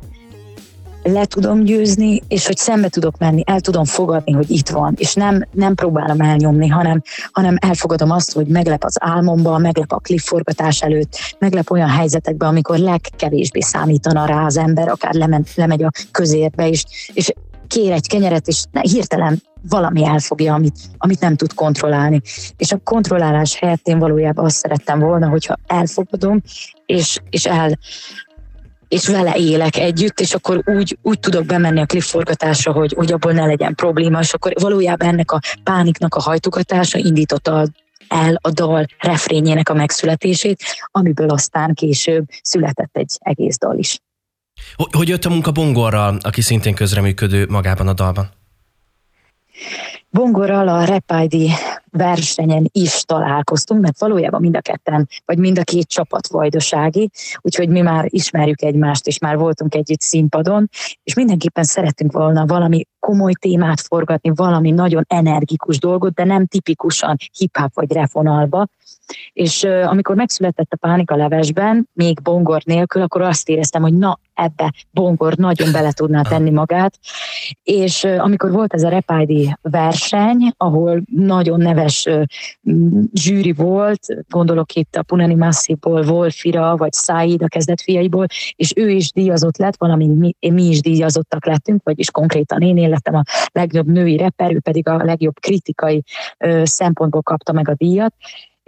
le 1.11 1.25
tudom 1.25 1.63
győzni, 1.63 2.21
és 2.27 2.45
hogy 2.45 2.57
szembe 2.57 2.89
tudok 2.89 3.17
menni, 3.17 3.43
el 3.45 3.59
tudom 3.59 3.85
fogadni, 3.85 4.31
hogy 4.31 4.51
itt 4.51 4.69
van, 4.69 4.93
és 4.97 5.13
nem, 5.13 5.43
nem 5.51 5.75
próbálom 5.75 6.21
elnyomni, 6.21 6.67
hanem, 6.67 7.01
hanem 7.31 7.55
elfogadom 7.59 8.11
azt, 8.11 8.33
hogy 8.33 8.47
meglep 8.47 8.83
az 8.83 8.95
álmomban, 8.99 9.61
meglep 9.61 9.91
a 9.91 9.99
klifforgatás 9.99 10.81
előtt, 10.81 11.17
meglep 11.39 11.71
olyan 11.71 11.89
helyzetekben, 11.89 12.49
amikor 12.49 12.77
legkevésbé 12.77 13.59
számítana 13.59 14.25
rá 14.25 14.45
az 14.45 14.57
ember, 14.57 14.87
akár 14.87 15.13
lemen, 15.13 15.45
lemegy 15.55 15.83
a 15.83 15.91
közérbe, 16.11 16.69
és, 16.69 16.83
és 17.13 17.33
kér 17.67 17.91
egy 17.91 18.07
kenyeret, 18.07 18.47
és 18.47 18.63
hirtelen 18.81 19.41
valami 19.69 20.05
elfogja, 20.05 20.53
amit, 20.53 20.77
amit 20.97 21.19
nem 21.19 21.35
tud 21.35 21.53
kontrollálni. 21.53 22.21
És 22.57 22.71
a 22.71 22.81
kontrollálás 22.83 23.55
helyett 23.55 23.87
én 23.87 23.99
valójában 23.99 24.45
azt 24.45 24.55
szerettem 24.55 24.99
volna, 24.99 25.29
hogyha 25.29 25.55
elfogadom, 25.67 26.41
és, 26.85 27.19
és 27.29 27.45
el, 27.45 27.77
és 28.89 29.07
vele 29.07 29.35
élek 29.37 29.75
együtt, 29.75 30.19
és 30.19 30.33
akkor 30.33 30.61
úgy, 30.65 30.97
úgy 31.01 31.19
tudok 31.19 31.45
bemenni 31.45 31.79
a 31.79 31.85
klipforgatásra, 31.85 32.71
hogy, 32.71 32.93
hogy 32.93 33.11
abból 33.11 33.31
ne 33.31 33.45
legyen 33.45 33.75
probléma, 33.75 34.19
és 34.19 34.33
akkor 34.33 34.53
valójában 34.59 35.07
ennek 35.07 35.31
a 35.31 35.39
pániknak 35.63 36.15
a 36.15 36.21
hajtogatása 36.21 36.97
indította 36.97 37.67
el 38.07 38.39
a 38.41 38.51
dal 38.51 38.85
refrényének 38.99 39.69
a 39.69 39.73
megszületését, 39.73 40.63
amiből 40.91 41.29
aztán 41.29 41.73
később 41.73 42.25
született 42.41 42.97
egy 42.97 43.17
egész 43.19 43.57
dal 43.57 43.77
is. 43.77 43.99
Hogy 44.75 45.07
jött 45.07 45.25
a 45.25 45.29
munka 45.29 45.51
Bongorral, 45.51 46.17
aki 46.21 46.41
szintén 46.41 46.73
közreműködő 46.73 47.45
magában 47.49 47.87
a 47.87 47.93
dalban? 47.93 48.29
Bongorral 50.11 50.67
a 50.67 50.83
Repaidi 50.83 51.49
versenyen 51.91 52.69
is 52.71 53.03
találkoztunk, 53.03 53.81
mert 53.81 53.99
valójában 53.99 54.41
mind 54.41 54.55
a 54.55 54.61
ketten, 54.61 55.07
vagy 55.25 55.37
mind 55.37 55.59
a 55.59 55.63
két 55.63 55.87
csapat 55.87 56.27
vajdasági, 56.27 57.09
úgyhogy 57.41 57.69
mi 57.69 57.81
már 57.81 58.05
ismerjük 58.07 58.61
egymást, 58.61 59.07
és 59.07 59.17
már 59.17 59.37
voltunk 59.37 59.75
együtt 59.75 60.01
színpadon, 60.01 60.69
és 61.03 61.13
mindenképpen 61.13 61.63
szeretünk 61.63 62.11
volna 62.11 62.45
valami 62.45 62.85
komoly 62.99 63.33
témát 63.33 63.79
forgatni, 63.81 64.31
valami 64.35 64.71
nagyon 64.71 65.05
energikus 65.07 65.79
dolgot, 65.79 66.13
de 66.13 66.23
nem 66.23 66.45
tipikusan 66.45 67.15
hip-hop 67.37 67.73
vagy 67.73 67.91
refonalba. 67.91 68.67
És 69.33 69.63
amikor 69.63 70.15
megszületett 70.15 70.71
a 70.71 70.77
Pánika 70.77 71.15
levesben, 71.15 71.87
még 71.93 72.21
bongor 72.21 72.61
nélkül, 72.65 73.01
akkor 73.01 73.21
azt 73.21 73.49
éreztem, 73.49 73.81
hogy 73.81 73.97
na, 73.97 74.19
ebbe 74.33 74.73
bongor 74.91 75.35
nagyon 75.35 75.71
bele 75.71 75.91
tudná 75.91 76.21
tenni 76.21 76.49
magát. 76.49 76.99
És 77.63 78.03
amikor 78.03 78.51
volt 78.51 78.73
ez 78.73 78.83
a 78.83 78.89
Repádi 78.89 79.55
verseny, 79.61 80.53
ahol 80.57 81.01
nagyon 81.15 81.59
neve 81.59 81.79
neves 81.79 82.07
zsűri 83.13 83.51
volt, 83.51 84.05
gondolok 84.29 84.73
itt 84.73 84.95
a 84.95 85.03
Punani 85.03 85.35
Massziból, 85.35 86.05
Wolfira, 86.05 86.77
vagy 86.77 86.93
Said 86.93 87.43
a 87.43 87.47
kezdet 87.47 87.81
fiaiból, 87.81 88.25
és 88.55 88.73
ő 88.75 88.89
is 88.89 89.11
díjazott 89.11 89.57
lett, 89.57 89.75
valamint 89.77 90.19
mi, 90.19 90.35
mi 90.49 90.63
is 90.63 90.81
díjazottak 90.81 91.45
lettünk, 91.45 91.83
vagyis 91.83 92.11
konkrétan 92.11 92.61
én, 92.61 92.77
én 92.77 92.93
a 92.93 93.23
legjobb 93.51 93.87
női 93.87 94.17
reper, 94.17 94.53
ő 94.53 94.59
pedig 94.59 94.87
a 94.87 95.03
legjobb 95.03 95.39
kritikai 95.39 96.03
ö, 96.37 96.61
szempontból 96.65 97.21
kapta 97.21 97.51
meg 97.51 97.69
a 97.69 97.73
díjat, 97.73 98.13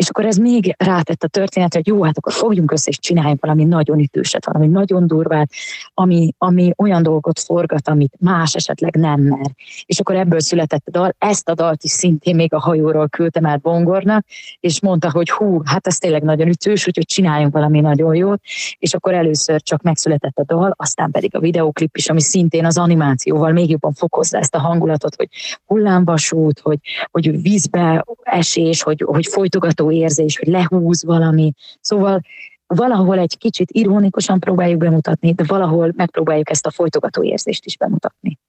és 0.02 0.10
akkor 0.10 0.26
ez 0.26 0.38
még 0.38 0.76
rátett 0.78 1.24
a 1.24 1.28
történetre, 1.28 1.80
hogy 1.84 1.88
jó, 1.88 2.04
hát 2.04 2.18
akkor 2.18 2.34
fogjunk 2.34 2.72
össze 2.72 2.90
és 2.90 3.00
csináljunk 3.00 3.42
valami 3.42 3.64
nagyon 3.64 4.00
ütőset, 4.00 4.46
valami 4.46 4.68
nagyon 4.68 5.08
durvát, 5.08 5.50
ami, 5.94 6.34
ami 6.38 6.72
olyan 6.78 7.04
dolgot 7.04 7.40
forgat, 7.40 7.88
amit 7.88 8.14
más 8.20 8.56
esetleg 8.56 8.96
nem 8.96 9.22
mer. 9.22 9.52
És 9.86 10.00
akkor 10.00 10.16
ebből 10.16 10.40
született 10.40 10.88
a 10.88 10.92
dal. 10.92 11.16
Ezt 11.18 11.50
a 11.50 11.54
dalt 11.54 11.84
is 11.84 11.92
szintén 11.92 12.36
még 12.36 12.54
a 12.54 12.60
hajóról 12.60 13.10
küldtem 13.10 13.46
át 13.46 13.62
Bongornak, 13.62 14.26
és 14.60 14.82
mondta, 14.82 15.12
hogy 15.12 15.30
hú, 15.30 15.62
hát 15.66 15.88
ez 15.88 15.98
tényleg 15.98 16.24
nagyon 16.24 16.48
ütős, 16.48 16.88
úgyhogy 16.88 17.06
csináljunk 17.06 17.54
valami 17.54 17.80
nagyon 17.80 18.16
jót. 18.16 18.42
És 18.80 18.94
akkor 18.94 19.14
először 19.14 19.62
csak 19.62 19.82
megszületett 19.82 20.38
a 20.38 20.44
dal, 20.44 20.74
aztán 20.78 21.12
pedig 21.12 21.36
a 21.36 21.40
videóklip 21.40 21.98
is, 21.98 22.10
ami 22.10 22.22
szintén 22.22 22.66
az 22.66 22.78
animációval 22.78 23.52
még 23.52 23.70
jobban 23.70 23.94
fokozza 23.94 24.38
ezt 24.38 24.56
a 24.56 24.60
hangulatot, 24.60 25.16
hogy 25.16 25.30
hullámvasút, 25.66 26.60
hogy, 26.60 26.80
hogy 27.12 27.42
vízbe 27.42 28.06
esés, 28.24 28.84
hogy, 28.84 29.04
hogy 29.06 29.28
folytogató 29.28 29.90
érzés, 29.92 30.38
hogy 30.38 30.48
lehúz 30.48 31.04
valami. 31.04 31.52
Szóval 31.80 32.22
valahol 32.68 33.20
egy 33.20 33.38
kicsit 33.38 33.72
ironikusan 33.72 34.40
próbáljuk 34.40 34.80
bemutatni, 34.80 35.34
de 35.34 35.44
valahol 35.48 35.92
megpróbáljuk 35.96 36.50
ezt 36.50 36.66
a 36.66 36.72
folytogató 36.72 37.24
érzést 37.24 37.66
is 37.66 37.78
bemutatni. 37.78 38.40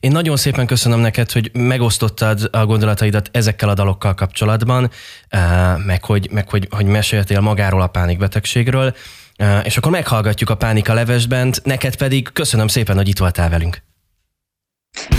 Én 0.00 0.10
nagyon 0.10 0.36
szépen 0.36 0.66
köszönöm 0.66 1.00
neked, 1.00 1.30
hogy 1.30 1.50
megosztottad 1.52 2.48
a 2.52 2.66
gondolataidat 2.66 3.28
ezekkel 3.32 3.68
a 3.68 3.74
dalokkal 3.74 4.14
kapcsolatban, 4.14 4.90
eh, 5.28 5.76
meg 5.86 6.04
hogy, 6.04 6.28
meg 6.30 6.48
hogy, 6.48 6.68
hogy 6.70 6.86
meséltél 6.86 7.40
magáról 7.40 7.82
a 7.82 7.86
pánikbetegségről, 7.86 8.94
eh, 9.36 9.64
és 9.64 9.76
akkor 9.76 9.92
meghallgatjuk 9.92 10.50
a 10.50 10.54
Pánika 10.54 10.94
levesben, 10.94 11.52
neked 11.62 11.96
pedig 11.96 12.32
köszönöm 12.32 12.68
szépen, 12.68 12.96
hogy 12.96 13.08
itt 13.08 13.18
voltál 13.18 13.50
velünk. 13.50 13.82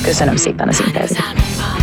Köszönöm 0.04 0.36
szépen 0.36 0.68
az 0.68 0.84
interjút. 0.86 1.81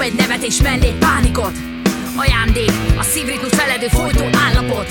Dob 0.00 0.08
egy 0.08 0.26
nevetés 0.26 0.62
mellé 0.62 0.90
pánikot. 0.98 1.56
Ajándék, 2.16 2.72
a 2.98 3.02
szívritmus 3.02 3.50
feledő 3.50 3.88
folytó 3.88 4.24
állapot. 4.46 4.88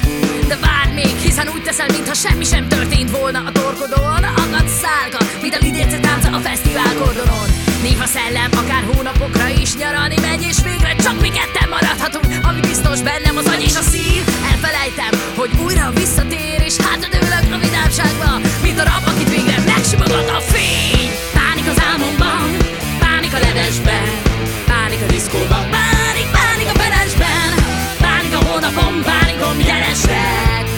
De 0.47 0.57
várj 0.65 0.91
még, 0.93 1.15
hiszen 1.25 1.47
úgy 1.53 1.63
teszel, 1.63 1.87
mintha 1.95 2.13
semmi 2.13 2.45
sem 2.45 2.67
történt 2.67 3.11
volna 3.17 3.39
a 3.47 3.51
torkodon. 3.51 4.23
Agad 4.43 4.67
szálka, 4.81 5.21
mint 5.41 5.55
a 5.55 5.57
lidérce 5.61 5.99
tánca 5.99 6.29
a 6.37 6.39
fesztivál 6.39 6.93
kordonon 7.01 7.47
Néha 7.81 8.05
szellem, 8.05 8.49
akár 8.61 8.83
hónapokra 8.91 9.47
is 9.47 9.75
nyaralni 9.75 10.15
megy 10.21 10.43
És 10.51 10.57
végre 10.63 10.95
csak 10.95 11.21
mi 11.21 11.29
ketten 11.37 11.69
maradhatunk 11.69 12.27
Ami 12.49 12.59
biztos 12.59 13.01
bennem 13.01 13.37
az 13.37 13.47
agy 13.53 13.63
és 13.69 13.75
a 13.81 13.83
szív. 13.91 14.23
Elfelejtem, 14.51 15.13
hogy 15.39 15.51
újra 15.65 15.91
visszatér 16.01 16.61
És 16.69 16.75
hátradőlök 16.85 17.45
a 17.55 17.59
vidámságba. 17.65 18.29
Mint 18.61 18.79
a 18.79 18.83
rab, 18.83 19.03
akit 19.11 19.29
végre 19.35 19.57
megsimogat 19.71 20.29
a 20.37 20.39
fény. 20.51 21.09
Pánik 21.37 21.67
az 21.73 21.79
álmomban, 21.91 22.47
pánik 22.99 23.33
a 23.33 23.39
levesben 23.45 24.28
Pánik, 25.29 26.27
pánik 26.31 26.67
a 26.67 26.75
felesben 26.79 27.53
Pánik 27.99 28.33
a 28.33 28.49
hónapon, 28.49 29.03
pánikom 29.03 29.59
jelesek 29.59 30.68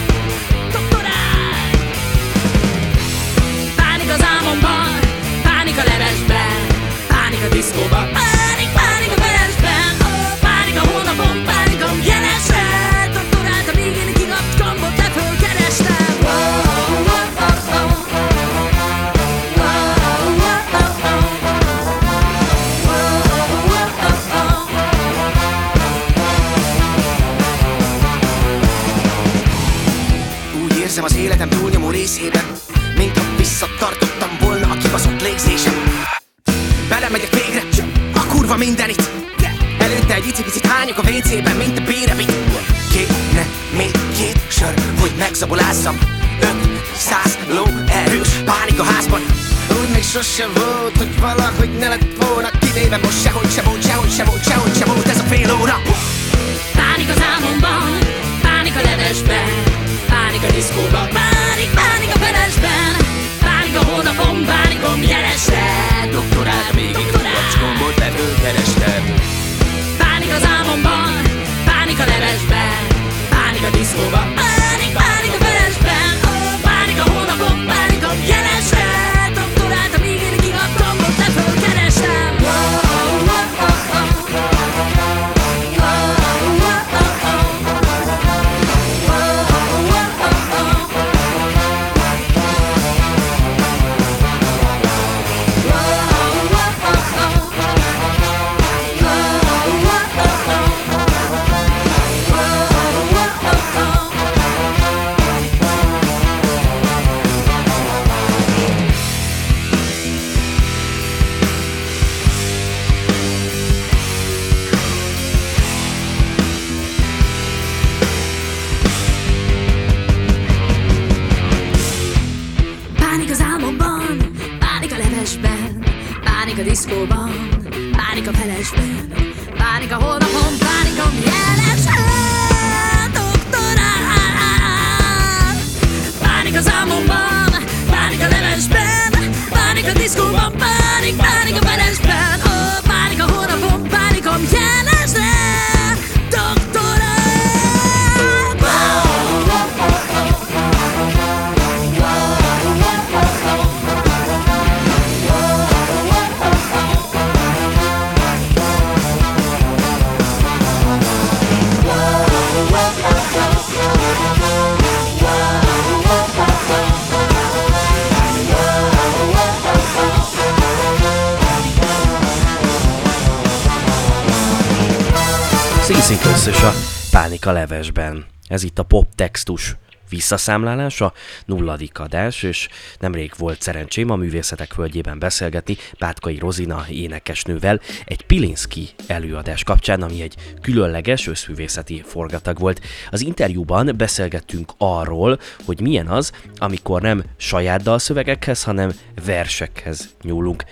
Szíszitösz 176.41 176.61
és 176.61 176.67
a 176.67 177.17
Pánika 177.17 177.51
levesben. 177.51 178.25
Ez 178.47 178.63
itt 178.63 178.79
a 178.79 178.83
pop 178.83 179.15
textus 179.15 179.75
visszaszámlálása, 180.09 181.13
nulladik 181.45 181.99
adás, 181.99 182.43
és 182.43 182.67
nemrég 182.99 183.33
volt 183.37 183.61
szerencsém 183.61 184.09
a 184.09 184.15
művészetek 184.15 184.75
völgyében 184.75 185.19
beszélgetni 185.19 185.77
Pátkai 185.97 186.37
Rozina 186.37 186.85
énekesnővel 186.89 187.79
egy 188.05 188.25
Pilinszki 188.25 188.89
előadás 189.07 189.63
kapcsán, 189.63 190.01
ami 190.01 190.21
egy 190.21 190.35
különleges 190.61 191.27
összművészeti 191.27 192.03
forgatag 192.05 192.59
volt. 192.59 192.81
Az 193.09 193.21
interjúban 193.21 193.93
beszélgettünk 193.97 194.71
arról, 194.77 195.39
hogy 195.65 195.81
milyen 195.81 196.07
az, 196.07 196.31
amikor 196.55 197.01
nem 197.01 197.23
saját 197.37 197.81
dalszövegekhez, 197.81 198.63
hanem 198.63 198.91
versekhez 199.25 200.15
nyúlunk. 200.21 200.63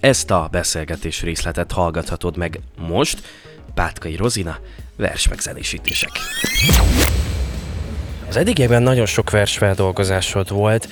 Ezt 0.00 0.30
a 0.30 0.48
beszélgetés 0.50 1.22
részletet 1.22 1.72
hallgathatod 1.72 2.36
meg 2.36 2.60
most, 2.76 3.22
Pátkai 3.74 4.16
Rozina, 4.16 4.58
vers 4.96 5.28
megzenésítések. 5.28 6.10
Az 8.28 8.36
eddigiekben 8.36 8.82
nagyon 8.82 9.06
sok 9.06 9.30
versfeldolgozásod 9.30 10.50
volt. 10.50 10.88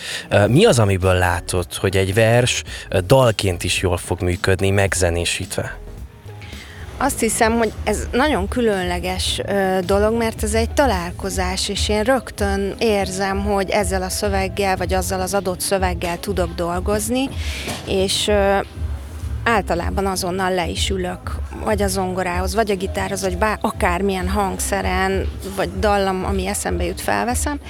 Mi 0.49 0.65
az, 0.65 0.79
amiből 0.79 1.15
látod, 1.15 1.75
hogy 1.75 1.97
egy 1.97 2.15
vers 2.15 2.63
dalként 3.07 3.65
is 3.65 3.81
jól 3.81 3.97
fog 3.97 4.21
működni, 4.21 4.71
megzenésítve? 4.71 5.79
Azt 6.97 7.21
hiszem, 7.21 7.59
hogy 7.59 7.73
ez 7.85 8.09
nagyon 8.13 8.49
különleges 8.49 9.41
ö, 9.47 9.79
dolog, 9.85 10.17
mert 10.17 10.43
ez 10.43 10.55
egy 10.55 10.71
találkozás, 10.71 11.69
és 11.69 11.89
én 11.89 12.03
rögtön 12.03 12.75
érzem, 12.79 13.45
hogy 13.45 13.71
ezzel 13.71 14.03
a 14.03 14.09
szöveggel, 14.09 14.77
vagy 14.77 14.95
azzal 14.95 15.21
az 15.21 15.35
adott 15.35 15.61
szöveggel 15.61 16.21
tudok 16.21 16.55
dolgozni, 16.55 17.29
és 17.87 18.29
ö, 18.29 18.59
általában 19.45 20.07
azonnal 20.07 20.55
le 20.55 20.69
is 20.69 20.91
ülök, 20.91 21.37
vagy 21.65 21.83
a 21.83 21.89
zongorához, 21.89 22.55
vagy 22.55 22.71
a 22.71 22.77
gitárhoz, 22.77 23.21
vagy 23.23 23.39
bár, 23.39 23.59
akármilyen 23.61 24.29
hangszeren, 24.29 25.29
vagy 25.57 25.71
dallam, 25.79 26.25
ami 26.25 26.47
eszembe 26.47 26.85
jut, 26.85 27.01
felveszem, 27.01 27.61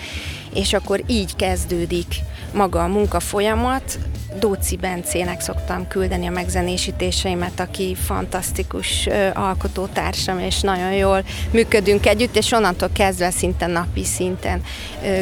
és 0.55 0.73
akkor 0.73 1.03
így 1.07 1.37
kezdődik 1.37 2.15
maga 2.53 2.83
a 2.83 2.89
munka 2.89 3.21
folyamat. 3.21 3.99
Dóci 4.39 4.77
Bencének 4.77 5.41
szoktam 5.41 5.89
küldeni 5.89 6.27
a 6.27 6.31
megzenésítéseimet, 6.31 7.61
aki 7.61 7.95
fantasztikus 7.95 9.09
alkotótársam, 9.35 10.39
és 10.39 10.61
nagyon 10.61 10.93
jól 10.93 11.25
működünk 11.51 12.07
együtt, 12.07 12.37
és 12.37 12.53
onnantól 12.53 12.91
kezdve 12.93 13.31
szinte 13.31 13.67
napi 13.67 14.05
szinten 14.05 14.63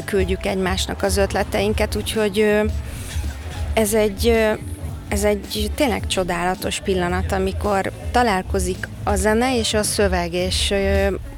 küldjük 0.05 0.46
egymásnak 0.46 1.03
az 1.03 1.16
ötleteinket, 1.16 1.96
úgyhogy 1.96 2.61
ez 3.74 3.94
egy 3.94 4.48
ez 5.11 5.24
egy 5.24 5.70
tényleg 5.74 6.06
csodálatos 6.06 6.80
pillanat, 6.80 7.32
amikor 7.32 7.92
találkozik 8.11 8.88
a 9.04 9.14
zene 9.14 9.56
és 9.56 9.74
a 9.74 9.82
szöveg, 9.82 10.32
és 10.32 10.74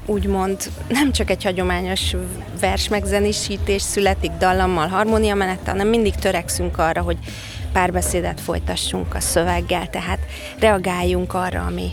úgymond 0.05 0.57
nem 0.87 1.11
csak 1.11 1.29
egy 1.29 1.43
hagyományos 1.43 2.15
vers 2.59 2.87
megzenésítés 2.87 3.81
születik 3.81 4.31
dallammal, 4.31 4.87
harmóniamenettel, 4.87 5.73
hanem 5.73 5.87
mindig 5.87 6.15
törekszünk 6.15 6.77
arra, 6.77 7.01
hogy 7.01 7.17
párbeszédet 7.71 8.41
folytassunk 8.41 9.15
a 9.15 9.19
szöveggel, 9.19 9.89
tehát 9.89 10.19
reagáljunk 10.59 11.33
arra, 11.33 11.65
ami 11.65 11.91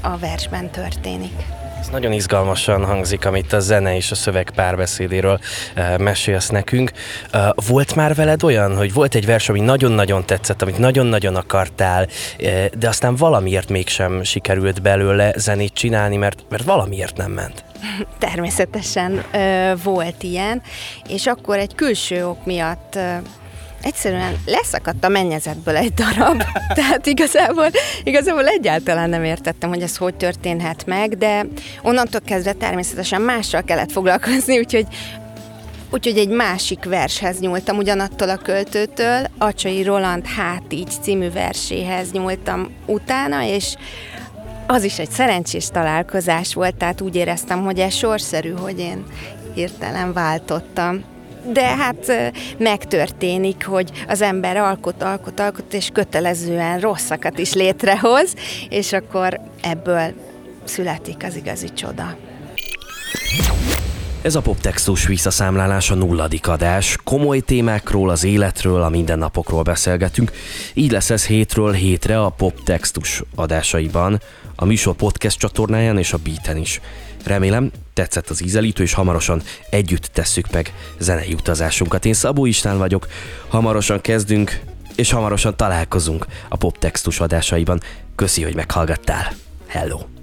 a 0.00 0.16
versben 0.16 0.70
történik. 0.70 1.57
Ez 1.80 1.88
nagyon 1.88 2.12
izgalmasan 2.12 2.84
hangzik, 2.84 3.24
amit 3.24 3.52
a 3.52 3.60
zene 3.60 3.96
és 3.96 4.10
a 4.10 4.14
szöveg 4.14 4.50
párbeszédéről 4.54 5.38
uh, 5.76 5.98
mesélsz 5.98 6.48
nekünk. 6.48 6.92
Uh, 7.34 7.40
volt 7.66 7.94
már 7.94 8.14
veled 8.14 8.42
olyan, 8.42 8.76
hogy 8.76 8.92
volt 8.92 9.14
egy 9.14 9.26
vers, 9.26 9.48
ami 9.48 9.60
nagyon-nagyon 9.60 10.26
tetszett, 10.26 10.62
amit 10.62 10.78
nagyon-nagyon 10.78 11.36
akartál, 11.36 12.06
uh, 12.38 12.64
de 12.78 12.88
aztán 12.88 13.16
valamiért 13.16 13.68
mégsem 13.68 14.22
sikerült 14.22 14.82
belőle 14.82 15.32
zenét 15.36 15.74
csinálni, 15.74 16.16
mert, 16.16 16.44
mert 16.48 16.64
valamiért 16.64 17.16
nem 17.16 17.30
ment? 17.30 17.64
Természetesen 18.18 19.24
ö, 19.32 19.72
volt 19.82 20.22
ilyen, 20.22 20.62
és 21.08 21.26
akkor 21.26 21.58
egy 21.58 21.74
külső 21.74 22.26
ok 22.26 22.44
miatt 22.44 22.94
ö, 22.94 23.14
egyszerűen 23.82 24.36
leszakadt 24.46 25.04
a 25.04 25.08
mennyezetből 25.08 25.76
egy 25.76 25.94
darab, 25.94 26.42
tehát 26.78 27.06
igazából, 27.06 27.70
igazából 28.04 28.46
egyáltalán 28.46 29.08
nem 29.08 29.24
értettem, 29.24 29.68
hogy 29.68 29.82
ez 29.82 29.96
hogy 29.96 30.14
történhet 30.14 30.86
meg, 30.86 31.16
de 31.18 31.46
onnantól 31.82 32.20
kezdve 32.24 32.52
természetesen 32.52 33.20
mással 33.20 33.62
kellett 33.62 33.92
foglalkozni, 33.92 34.58
úgyhogy 34.58 34.86
Úgyhogy 35.90 36.18
egy 36.18 36.28
másik 36.28 36.84
vershez 36.84 37.40
nyúltam, 37.40 37.76
ugyanattól 37.76 38.28
a 38.28 38.36
költőtől, 38.36 39.26
Acsai 39.38 39.82
Roland 39.82 40.26
Hát 40.26 40.72
így 40.72 40.90
című 41.02 41.30
verséhez 41.30 42.10
nyúltam 42.10 42.70
utána, 42.86 43.42
és 43.42 43.74
az 44.66 44.84
is 44.84 44.98
egy 44.98 45.10
szerencsés 45.10 45.68
találkozás 45.68 46.54
volt, 46.54 46.74
tehát 46.74 47.00
úgy 47.00 47.16
éreztem, 47.16 47.64
hogy 47.64 47.78
ez 47.78 47.94
sorszerű, 47.94 48.50
hogy 48.50 48.78
én 48.78 49.04
hirtelen 49.54 50.12
váltottam 50.12 51.04
de 51.52 51.66
hát 51.76 52.12
megtörténik, 52.58 53.66
hogy 53.66 53.90
az 54.08 54.22
ember 54.22 54.56
alkot, 54.56 55.02
alkot, 55.02 55.40
alkot, 55.40 55.74
és 55.74 55.88
kötelezően 55.92 56.80
rosszakat 56.80 57.38
is 57.38 57.52
létrehoz, 57.52 58.34
és 58.68 58.92
akkor 58.92 59.40
ebből 59.60 60.12
születik 60.64 61.24
az 61.24 61.36
igazi 61.36 61.72
csoda. 61.72 62.16
Ez 64.22 64.34
a 64.34 64.40
poptextus 64.40 65.06
visszaszámlálás 65.06 65.90
a 65.90 65.94
nulladik 65.94 66.48
adás. 66.48 66.98
Komoly 67.04 67.40
témákról, 67.40 68.10
az 68.10 68.24
életről, 68.24 68.82
a 68.82 68.88
mindennapokról 68.88 69.62
beszélgetünk. 69.62 70.32
Így 70.74 70.90
lesz 70.90 71.10
ez 71.10 71.26
hétről 71.26 71.72
hétre 71.72 72.20
a 72.20 72.28
poptextus 72.28 73.22
adásaiban, 73.34 74.20
a 74.56 74.64
műsor 74.64 74.94
podcast 74.94 75.38
csatornáján 75.38 75.98
és 75.98 76.12
a 76.12 76.18
beaten 76.24 76.56
is. 76.56 76.80
Remélem, 77.24 77.70
tetszett 77.94 78.28
az 78.28 78.42
ízelítő, 78.42 78.82
és 78.82 78.92
hamarosan 78.92 79.42
együtt 79.70 80.04
tesszük 80.04 80.50
meg 80.50 80.72
zenei 80.98 81.32
utazásunkat. 81.32 82.04
Én 82.04 82.14
Szabó 82.14 82.46
István 82.46 82.78
vagyok, 82.78 83.06
hamarosan 83.48 84.00
kezdünk, 84.00 84.60
és 84.96 85.10
hamarosan 85.10 85.56
találkozunk 85.56 86.26
a 86.48 86.56
poptextus 86.56 87.20
adásaiban. 87.20 87.80
Köszi, 88.14 88.42
hogy 88.42 88.54
meghallgattál. 88.54 89.32
Hello! 89.66 90.17